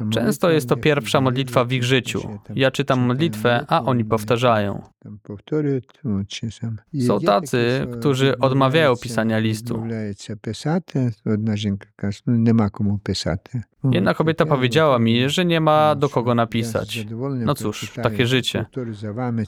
Często 0.09 0.49
jest 0.49 0.69
to 0.69 0.77
pierwsza 0.77 1.21
modlitwa 1.21 1.65
w 1.65 1.71
ich 1.71 1.83
życiu. 1.83 2.39
Ja 2.55 2.71
czytam 2.71 2.99
modlitwę, 2.99 3.65
a 3.67 3.83
oni 3.83 4.05
powtarzają. 4.05 4.81
Tam 4.99 5.19
powtórzę, 5.23 5.81
tu, 5.81 6.09
czy 6.27 6.51
sam. 6.51 6.77
Są 7.07 7.19
tacy, 7.19 7.87
którzy 7.99 8.37
odmawiają 8.37 8.95
pisania 8.95 9.39
listu. 9.39 9.73
Odmовляються 9.73 10.35
писати. 10.35 11.13
Одна 11.25 11.57
жінка 11.57 11.87
каже, 11.95 12.21
ну 12.25 12.37
нема 12.37 12.69
кому 12.69 12.97
писати. 12.97 13.63
Jedna 13.83 14.13
kobieta 14.13 14.45
powiedziała 14.45 14.99
mi, 14.99 15.29
że 15.29 15.45
nie 15.45 15.61
ma 15.61 15.95
do 15.95 16.09
kogo 16.09 16.35
napisać. 16.35 17.07
No 17.45 17.55
cóż, 17.55 17.91
takie 17.95 18.27
życie. 18.27 18.65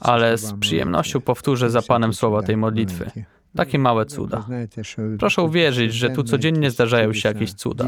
Ale 0.00 0.38
z 0.38 0.52
przyjemnością 0.52 1.20
powtórzę 1.20 1.63
za 1.68 1.82
Panem 1.82 2.14
słowa 2.14 2.42
tej 2.42 2.56
modlitwy. 2.56 3.10
Takie 3.56 3.78
małe 3.78 4.06
cuda. 4.06 4.46
Proszę 5.18 5.42
uwierzyć, 5.42 5.94
że 5.94 6.10
tu 6.10 6.24
codziennie 6.24 6.70
zdarzają 6.70 7.12
się 7.12 7.28
jakieś 7.28 7.52
cuda. 7.52 7.86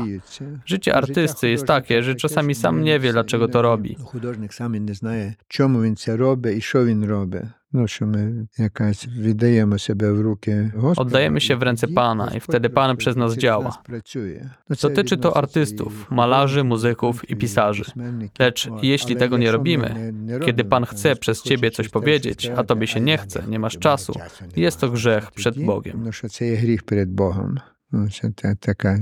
Życie 0.66 0.94
artysty 0.94 1.50
jest 1.50 1.66
takie, 1.66 2.02
że 2.02 2.14
czasami 2.14 2.54
sam 2.54 2.82
nie 2.82 3.00
wie, 3.00 3.12
dlaczego 3.12 3.48
to 3.48 3.62
robi. 3.62 3.96
Художник 4.04 4.54
сам 4.54 4.74
і 4.74 4.80
не 4.80 4.94
знає, 4.94 5.34
чому 5.48 5.82
він 5.82 5.96
це 5.96 6.16
робить 6.16 6.58
і 6.58 6.60
що 6.60 6.84
він 6.84 7.04
робить. 7.04 7.42
Nosimy 7.73 8.45
jakaś, 8.59 9.07
wydajemy 9.07 9.79
siebie 9.79 10.13
w 10.13 10.19
ruki. 10.19 10.51
Oddajemy 10.97 11.41
się 11.41 11.55
w 11.55 11.61
ręce 11.61 11.87
Pana 11.87 12.35
i 12.35 12.39
wtedy 12.39 12.69
Pan 12.69 12.97
przez 12.97 13.15
nas 13.15 13.37
działa. 13.37 13.83
Dotyczy 14.81 15.17
to 15.17 15.37
artystów, 15.37 16.11
malarzy, 16.11 16.63
muzyków 16.63 17.29
i 17.29 17.35
pisarzy. 17.35 17.83
Lecz 18.39 18.69
jeśli 18.81 19.15
tego 19.15 19.37
nie 19.37 19.51
robimy, 19.51 20.13
kiedy 20.45 20.63
Pan 20.63 20.85
chce 20.85 21.15
przez 21.15 21.41
Ciebie 21.41 21.71
coś 21.71 21.89
powiedzieć, 21.89 22.51
a 22.55 22.63
Tobie 22.63 22.87
się 22.87 22.99
nie 22.99 23.17
chce, 23.17 23.43
nie 23.47 23.59
masz 23.59 23.77
czasu, 23.77 24.13
jest 24.55 24.79
to 24.79 24.89
grzech 24.89 25.31
przed 25.31 25.65
Bogiem. 25.65 26.11
Taka, 28.61 28.97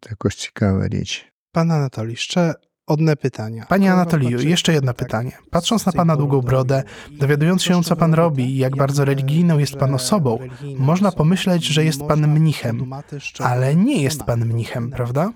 taka 0.00 0.30
ciekawa 0.30 0.84
rzecz. 0.92 1.32
Pana 1.52 1.74
Anatoliszcze, 1.74 2.54
Odne 2.86 3.16
pytania. 3.16 3.66
Panie 3.68 3.92
Anatoliju, 3.92 4.40
jeszcze 4.40 4.72
jedno 4.72 4.94
pytanie. 4.94 5.32
Patrząc 5.50 5.86
na 5.86 5.92
Pana 5.92 6.16
długą 6.16 6.40
brodę, 6.40 6.82
dowiadując 7.10 7.62
się, 7.62 7.82
co 7.82 7.96
Pan 7.96 8.14
robi 8.14 8.44
i 8.44 8.56
jak 8.56 8.76
bardzo 8.76 9.04
religijną 9.04 9.58
jest 9.58 9.76
Pan 9.76 9.94
osobą, 9.94 10.38
można 10.78 11.12
pomyśleć, 11.12 11.64
że 11.64 11.84
jest 11.84 12.02
Pan 12.02 12.28
mnichem, 12.28 12.92
ale 13.38 13.76
nie 13.76 14.02
jest 14.02 14.22
Pan 14.22 14.44
mnichem, 14.44 14.90
prawda? 14.90 15.32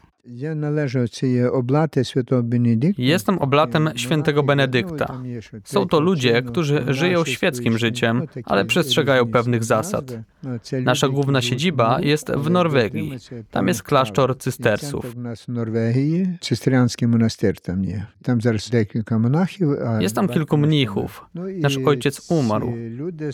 Jestem 2.99 3.39
oblatem 3.39 3.91
świętego 3.97 4.43
Benedykta. 4.43 5.23
Są 5.65 5.87
to 5.87 6.01
ludzie, 6.01 6.43
którzy 6.43 6.85
żyją 6.89 7.25
świeckim 7.25 7.79
życiem, 7.79 8.23
ale 8.45 8.65
przestrzegają 8.65 9.27
pewnych 9.27 9.65
zasad. 9.65 10.19
Nasza 10.85 11.09
główna 11.09 11.43
siedziba 11.43 12.01
jest 12.01 12.31
w 12.31 12.51
Norwegii. 12.51 13.13
Tam 13.51 13.69
jest 13.69 13.83
klasztor 13.83 14.39
cystersów. 14.39 15.15
Jest 20.01 20.15
tam 20.15 20.29
kilku 20.29 20.57
mnichów. 20.57 21.27
Nasz 21.35 21.79
ojciec 21.87 22.31
umarł. 22.31 22.73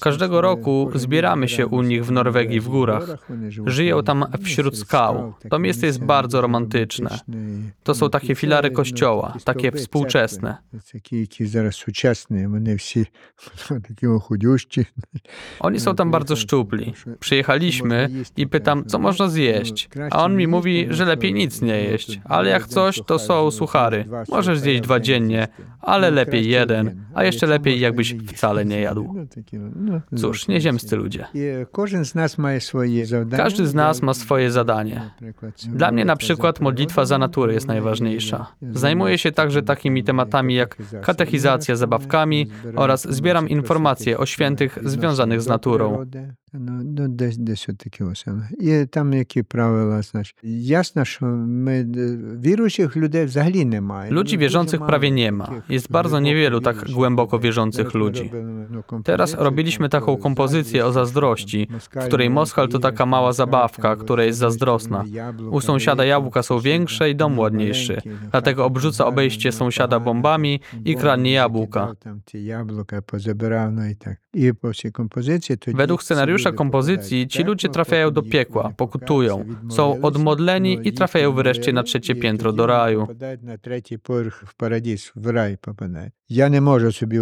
Każdego 0.01 0.41
roku 0.41 0.91
zbieramy 0.95 1.49
się 1.49 1.67
u 1.67 1.83
nich 1.83 2.07
w 2.07 2.11
Norwegii 2.11 2.61
w 2.61 2.69
górach. 2.69 3.29
Żyją 3.67 4.03
tam 4.03 4.25
wśród 4.43 4.79
skał. 4.79 5.35
To 5.51 5.59
miejsce 5.59 5.87
jest 5.87 6.05
bardzo 6.05 6.41
romantyczne. 6.41 6.82
To 7.83 7.95
są 7.95 8.11
takie 8.11 8.35
filary 8.35 8.71
kościoła, 8.71 9.35
takie 9.45 9.73
współczesne. 9.73 10.57
Oni 15.61 15.81
są 15.81 15.95
tam 15.95 16.11
bardzo 16.11 16.37
szczupli. 16.37 16.95
Przyjechaliśmy 17.21 18.09
i 18.37 18.47
pytam, 18.47 18.85
co 18.85 18.99
można 18.99 19.29
zjeść. 19.29 19.89
A 20.11 20.25
on 20.25 20.37
mi 20.37 20.47
mówi, 20.47 20.87
że 20.91 21.05
lepiej 21.05 21.35
nic 21.35 21.63
nie 21.63 21.83
jeść, 21.83 22.21
ale 22.25 22.51
jak 22.51 22.67
coś, 22.67 23.01
to 23.07 23.19
są 23.19 23.51
suchary. 23.51 24.05
Możesz 24.29 24.59
zjeść 24.59 24.81
dwa 24.81 25.01
dziennie, 25.01 25.49
ale 25.81 26.11
lepiej 26.11 26.49
jeden, 26.49 27.05
a 27.15 27.25
jeszcze 27.25 27.47
lepiej, 27.47 27.81
jakbyś 27.81 28.17
wcale 28.27 28.65
nie 28.65 28.81
jadł. 28.81 29.15
Cóż, 30.17 30.49
nieziemscy 30.49 30.97
ludzie. 30.97 31.27
Każdy 33.37 33.67
z 33.67 33.75
nas 33.75 34.03
ma 34.03 34.15
swoje 34.15 34.51
zadanie. 34.51 35.11
Dla 35.69 35.91
mnie 35.93 36.05
na 36.05 36.17
przykład 36.17 36.61
modlitwa 36.73 37.05
za 37.05 37.19
naturę 37.19 37.55
jest 37.55 37.67
najważniejsza. 37.67 38.47
Zajmuję 38.63 39.19
się 39.19 39.33
także 39.33 39.63
takimi 39.63 40.05
tematami 40.05 40.55
jak 40.55 40.77
katechizacja 41.03 41.77
zabawkami 41.77 42.51
oraz 42.77 43.15
zbieram 43.15 43.49
informacje 43.49 44.19
o 44.19 44.27
świętych 44.27 44.79
związanych 44.83 45.43
z 45.43 45.47
naturą. 45.47 46.07
Ну, 46.54 46.72
ну 46.84 47.08
десь, 47.08 47.38
десь 47.38 47.68
таке 47.78 48.06
саме. 48.16 48.50
І 48.60 48.86
там 48.86 49.14
які 49.14 49.44
правила, 49.44 50.02
значить. 50.02 50.36
Ясно, 50.44 51.06
що 51.06 51.26
ми 51.26 51.74
е, 51.74 51.86
віруючих 52.46 52.98
людей 52.98 53.26
взагалі 53.26 53.66
немає. 53.66 54.12
Ludzi 54.12 54.34
Ну, 54.36 54.40
wierzących 54.40 54.80
дуже 54.80 54.90
prawie 54.92 55.10
мало 55.10 55.16
nie 55.22 55.32
ma. 55.32 55.46
таких 55.46 55.70
Jest 55.70 55.92
bardzo 55.92 56.16
глибоко 56.18 56.26
niewielu 56.28 56.62
tak 56.62 56.76
віруючих 56.76 56.96
głęboko 56.96 57.38
людей. 57.38 57.44
wierzących 57.50 57.88
Зараз 57.92 57.96
ми 57.96 58.00
ludzi. 58.00 58.24
робили, 58.24 58.68
ну, 58.72 58.84
композицію, 58.88 59.04
Teraz 59.04 59.34
robiliśmy 59.34 59.90
там, 59.90 60.02
taką 60.02 60.14
про 60.16 60.24
kompozycję 60.24 60.86
o 60.86 60.92
zazdrość, 60.92 61.52
zazdrości, 61.52 61.68
tam, 61.92 62.04
w 62.04 62.08
której 62.08 62.30
moskal 62.30 62.68
to 62.70 62.80
taka 62.80 63.06
mała 63.06 63.34
zabawka, 63.34 63.96
która 63.96 64.24
jest 64.24 64.40
zazdrosna. 64.40 65.06
U 65.52 65.62
sąsiada 65.62 66.06
jabłka 66.06 66.44
są 66.44 66.60
większe 66.60 67.10
i 67.10 67.16
dom 67.16 67.40
ładniejszy, 67.40 68.02
dlatego 68.32 68.66
obrzuca 68.66 69.06
obejście 69.06 69.52
sąsiada 69.52 70.00
bombami 70.00 70.62
i 70.86 70.96
kradnie 70.96 71.32
jabłka. 71.32 71.88
Tam 72.06 72.22
ті 72.26 72.44
яблука 72.44 73.02
позабирав, 73.02 73.72
ну 73.72 73.86
і 73.90 73.96
Według 75.75 76.03
scenariusza 76.03 76.53
kompozycji 76.53 77.29
ci 77.29 77.45
ludzie 77.45 77.69
trafiają 77.69 78.11
do 78.11 78.23
piekła, 78.23 78.73
pokutują, 78.77 79.45
są 79.71 80.01
odmodleni 80.01 80.79
i 80.85 80.93
trafiają 80.93 81.33
wreszcie 81.33 81.73
na 81.73 81.83
trzecie 81.83 82.15
piętro 82.15 82.53
do 82.53 82.67
raju. 82.67 83.07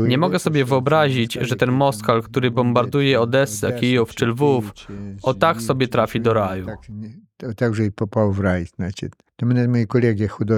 Nie 0.09 0.19
mogę 0.19 0.39
sobie 0.39 0.65
wyobrazić, 0.65 1.39
że 1.41 1.57
ten 1.57 1.73
Moskal, 1.73 2.23
który 2.23 2.51
bombarduje 2.51 3.21
Odessę, 3.21 3.73
Kijów 3.73 4.15
czy 4.15 4.27
Lwów, 4.27 4.73
o 5.23 5.35
tak 5.35 5.63
sobie 5.63 5.89
trafi 5.89 6.21
do 6.21 6.33
raju. 6.33 6.67
Także 7.57 7.85
i 7.85 7.93
popał 7.93 8.33
w 8.33 8.41
raj, 8.41 8.67
znaczy. 8.67 9.11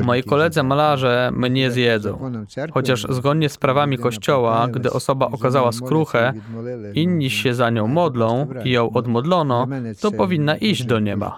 Moi 0.04 0.22
koledzy 0.22 0.62
malarze 0.62 1.30
mnie 1.36 1.70
zjedzą. 1.70 2.30
Chociaż 2.72 3.06
zgodnie 3.10 3.48
z 3.48 3.56
prawami 3.56 3.98
Kościoła, 3.98 4.68
gdy 4.68 4.90
osoba 4.90 5.26
okazała 5.26 5.72
skruchę, 5.72 6.32
inni 6.94 7.30
się 7.30 7.54
za 7.54 7.70
nią 7.70 7.86
modlą 7.86 8.46
i 8.64 8.70
ją 8.70 8.90
odmodlono, 8.90 9.68
to 10.00 10.12
powinna 10.12 10.56
iść 10.56 10.84
do 10.84 11.00
nieba. 11.00 11.36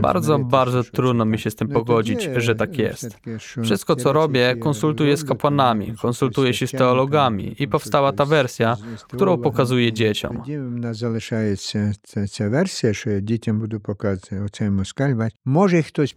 Bardzo, 0.00 0.38
bardzo 0.38 0.84
trudno 0.84 1.24
mi 1.24 1.38
się 1.38 1.50
z 1.50 1.56
tym 1.56 1.68
pogodzić, 1.68 2.28
że 2.36 2.54
tak 2.54 2.78
jest. 2.78 3.20
Wszystko, 3.62 3.96
co 3.96 4.12
robię, 4.12 4.56
konsultuję 4.56 5.16
z 5.16 5.24
kapłanami, 5.24 5.94
konsultuję 6.02 6.54
się 6.54 6.66
z 6.66 6.70
teologami 6.70 7.54
i 7.58 7.68
powstała 7.68 8.12
ta 8.12 8.24
wersja, 8.24 8.76
którą 9.08 9.38
pokazuję 9.38 9.92
dzieciom. 9.92 10.42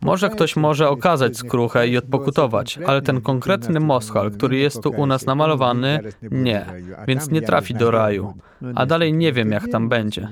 Może 0.02 0.30
ktoś 0.30 0.38
ktoś 0.39 0.56
może 0.56 0.89
okazać 0.89 1.38
skruchę 1.38 1.88
i 1.88 1.97
odpokutować, 1.97 2.80
ale 2.86 3.02
ten 3.02 3.21
konkretny 3.21 3.80
moschal, 3.80 4.32
który 4.32 4.58
jest 4.58 4.84
tu 4.84 4.89
u 4.89 5.06
nas 5.06 5.25
namalowany, 5.25 5.99
nie, 6.32 6.65
więc 7.08 7.32
nie 7.32 7.41
trafi 7.41 7.73
do 7.73 7.91
raju. 7.91 8.34
A 8.75 8.86
dalej 8.86 9.13
nie 9.13 9.34
wiem, 9.34 9.52
jak 9.52 9.67
tam 9.67 9.89
będzie. 9.89 10.28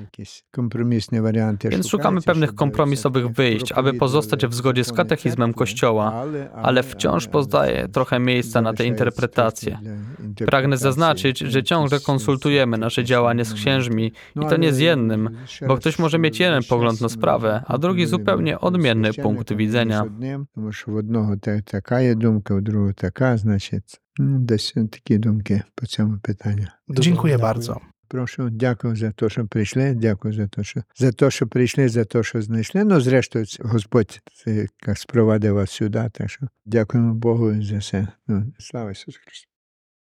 Więc 1.70 1.88
szukamy 1.88 2.22
pewnych 2.22 2.56
kompromisowych 2.56 3.28
wyjść, 3.28 3.72
aby 3.72 3.94
pozostać 3.94 4.46
w 4.46 4.54
zgodzie 4.54 4.84
z 4.84 4.94
katechizmem 4.94 5.54
Kościoła, 5.54 6.24
ale 6.64 6.84
wciąż 6.84 7.28
pozostaje 7.28 7.88
trochę 7.88 8.20
miejsca 8.20 8.62
na 8.62 8.74
te 8.74 8.86
interpretacje. 8.86 9.80
Pragnę 10.46 10.78
zaznaczyć, 10.78 11.40
że 11.40 11.64
ciągle 11.64 12.00
konsultujemy 12.00 12.78
nasze 12.78 13.04
działanie 13.04 13.46
z 13.46 13.54
księżmi 13.54 14.12
i 14.36 14.46
to 14.50 14.58
nie 14.58 14.74
z 14.74 14.80
jednym, 14.80 15.30
bo 15.68 15.78
ktoś 15.78 16.00
może 16.00 16.20
mieć 16.20 16.40
jeden 16.40 16.64
pogląd 16.70 17.02
na 17.02 17.10
sprawę, 17.10 17.64
a 17.68 17.78
drugi 17.78 18.06
zupełnie 18.06 18.60
odmienny 18.60 19.14
punkt 19.14 19.54
widzenia 19.54 19.97
Тому 20.55 20.73
що 20.73 20.93
в 20.93 20.95
одного 20.95 21.37
та- 21.37 21.63
така 21.63 22.01
є 22.01 22.15
думка, 22.15 22.55
у 22.55 22.61
другого 22.61 22.93
така, 22.93 23.37
значить, 23.37 24.01
ну, 24.19 24.39
десь 24.39 24.73
такі 24.73 25.19
думки 25.19 25.63
по 25.75 25.87
цьому 25.87 26.19
питанню. 26.19 26.67
Dziękuję 26.89 27.39
bardzo. 27.39 27.81
Прошу, 28.09 28.51
дякую 28.51 28.97
за 28.97 29.11
те, 29.13 29.29
що 29.29 29.47
прийшли. 29.47 29.95
Дякую 29.95 30.35
за 30.35 30.47
те, 30.49 30.65
що 30.65 30.83
за 30.97 31.13
те, 31.13 31.31
що 31.31 31.47
прийшли, 31.47 31.89
за 31.89 32.05
те, 32.05 32.23
що 32.23 32.43
знайшли. 32.43 32.85
Ну, 32.85 33.01
зрештою, 33.01 33.47
це 33.47 33.63
Господь 33.65 34.21
це, 34.35 34.67
як 34.87 34.99
спровадив 34.99 35.55
вас 35.55 35.71
сюди. 35.71 36.11
Так 36.13 36.31
що 36.31 36.47
дякуємо 36.67 37.15
Богу 37.15 37.63
за 37.63 37.79
все. 37.79 38.09
Ну, 38.29 38.53
слава 38.59 38.91
Ісусу 38.91 39.19
Христу. 39.25 39.49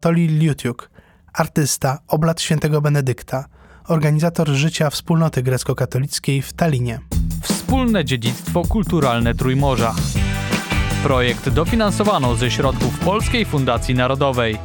Toli 0.03 0.27
Liutiuk, 0.41 0.89
artysta, 1.33 1.97
oblat 2.07 2.41
świętego 2.41 2.81
Benedykta, 2.81 3.45
organizator 3.87 4.49
życia 4.49 4.89
wspólnoty 4.89 5.43
grecko-katolickiej 5.43 6.41
w 6.41 6.53
Talinie. 6.53 6.99
Wspólne 7.68 8.04
dziedzictwo 8.04 8.62
kulturalne 8.62 9.34
Trójmorza. 9.34 9.94
Projekt 11.02 11.48
dofinansowano 11.48 12.36
ze 12.36 12.50
środków 12.50 12.98
Polskiej 12.98 13.44
Fundacji 13.44 13.94
Narodowej. 13.94 14.58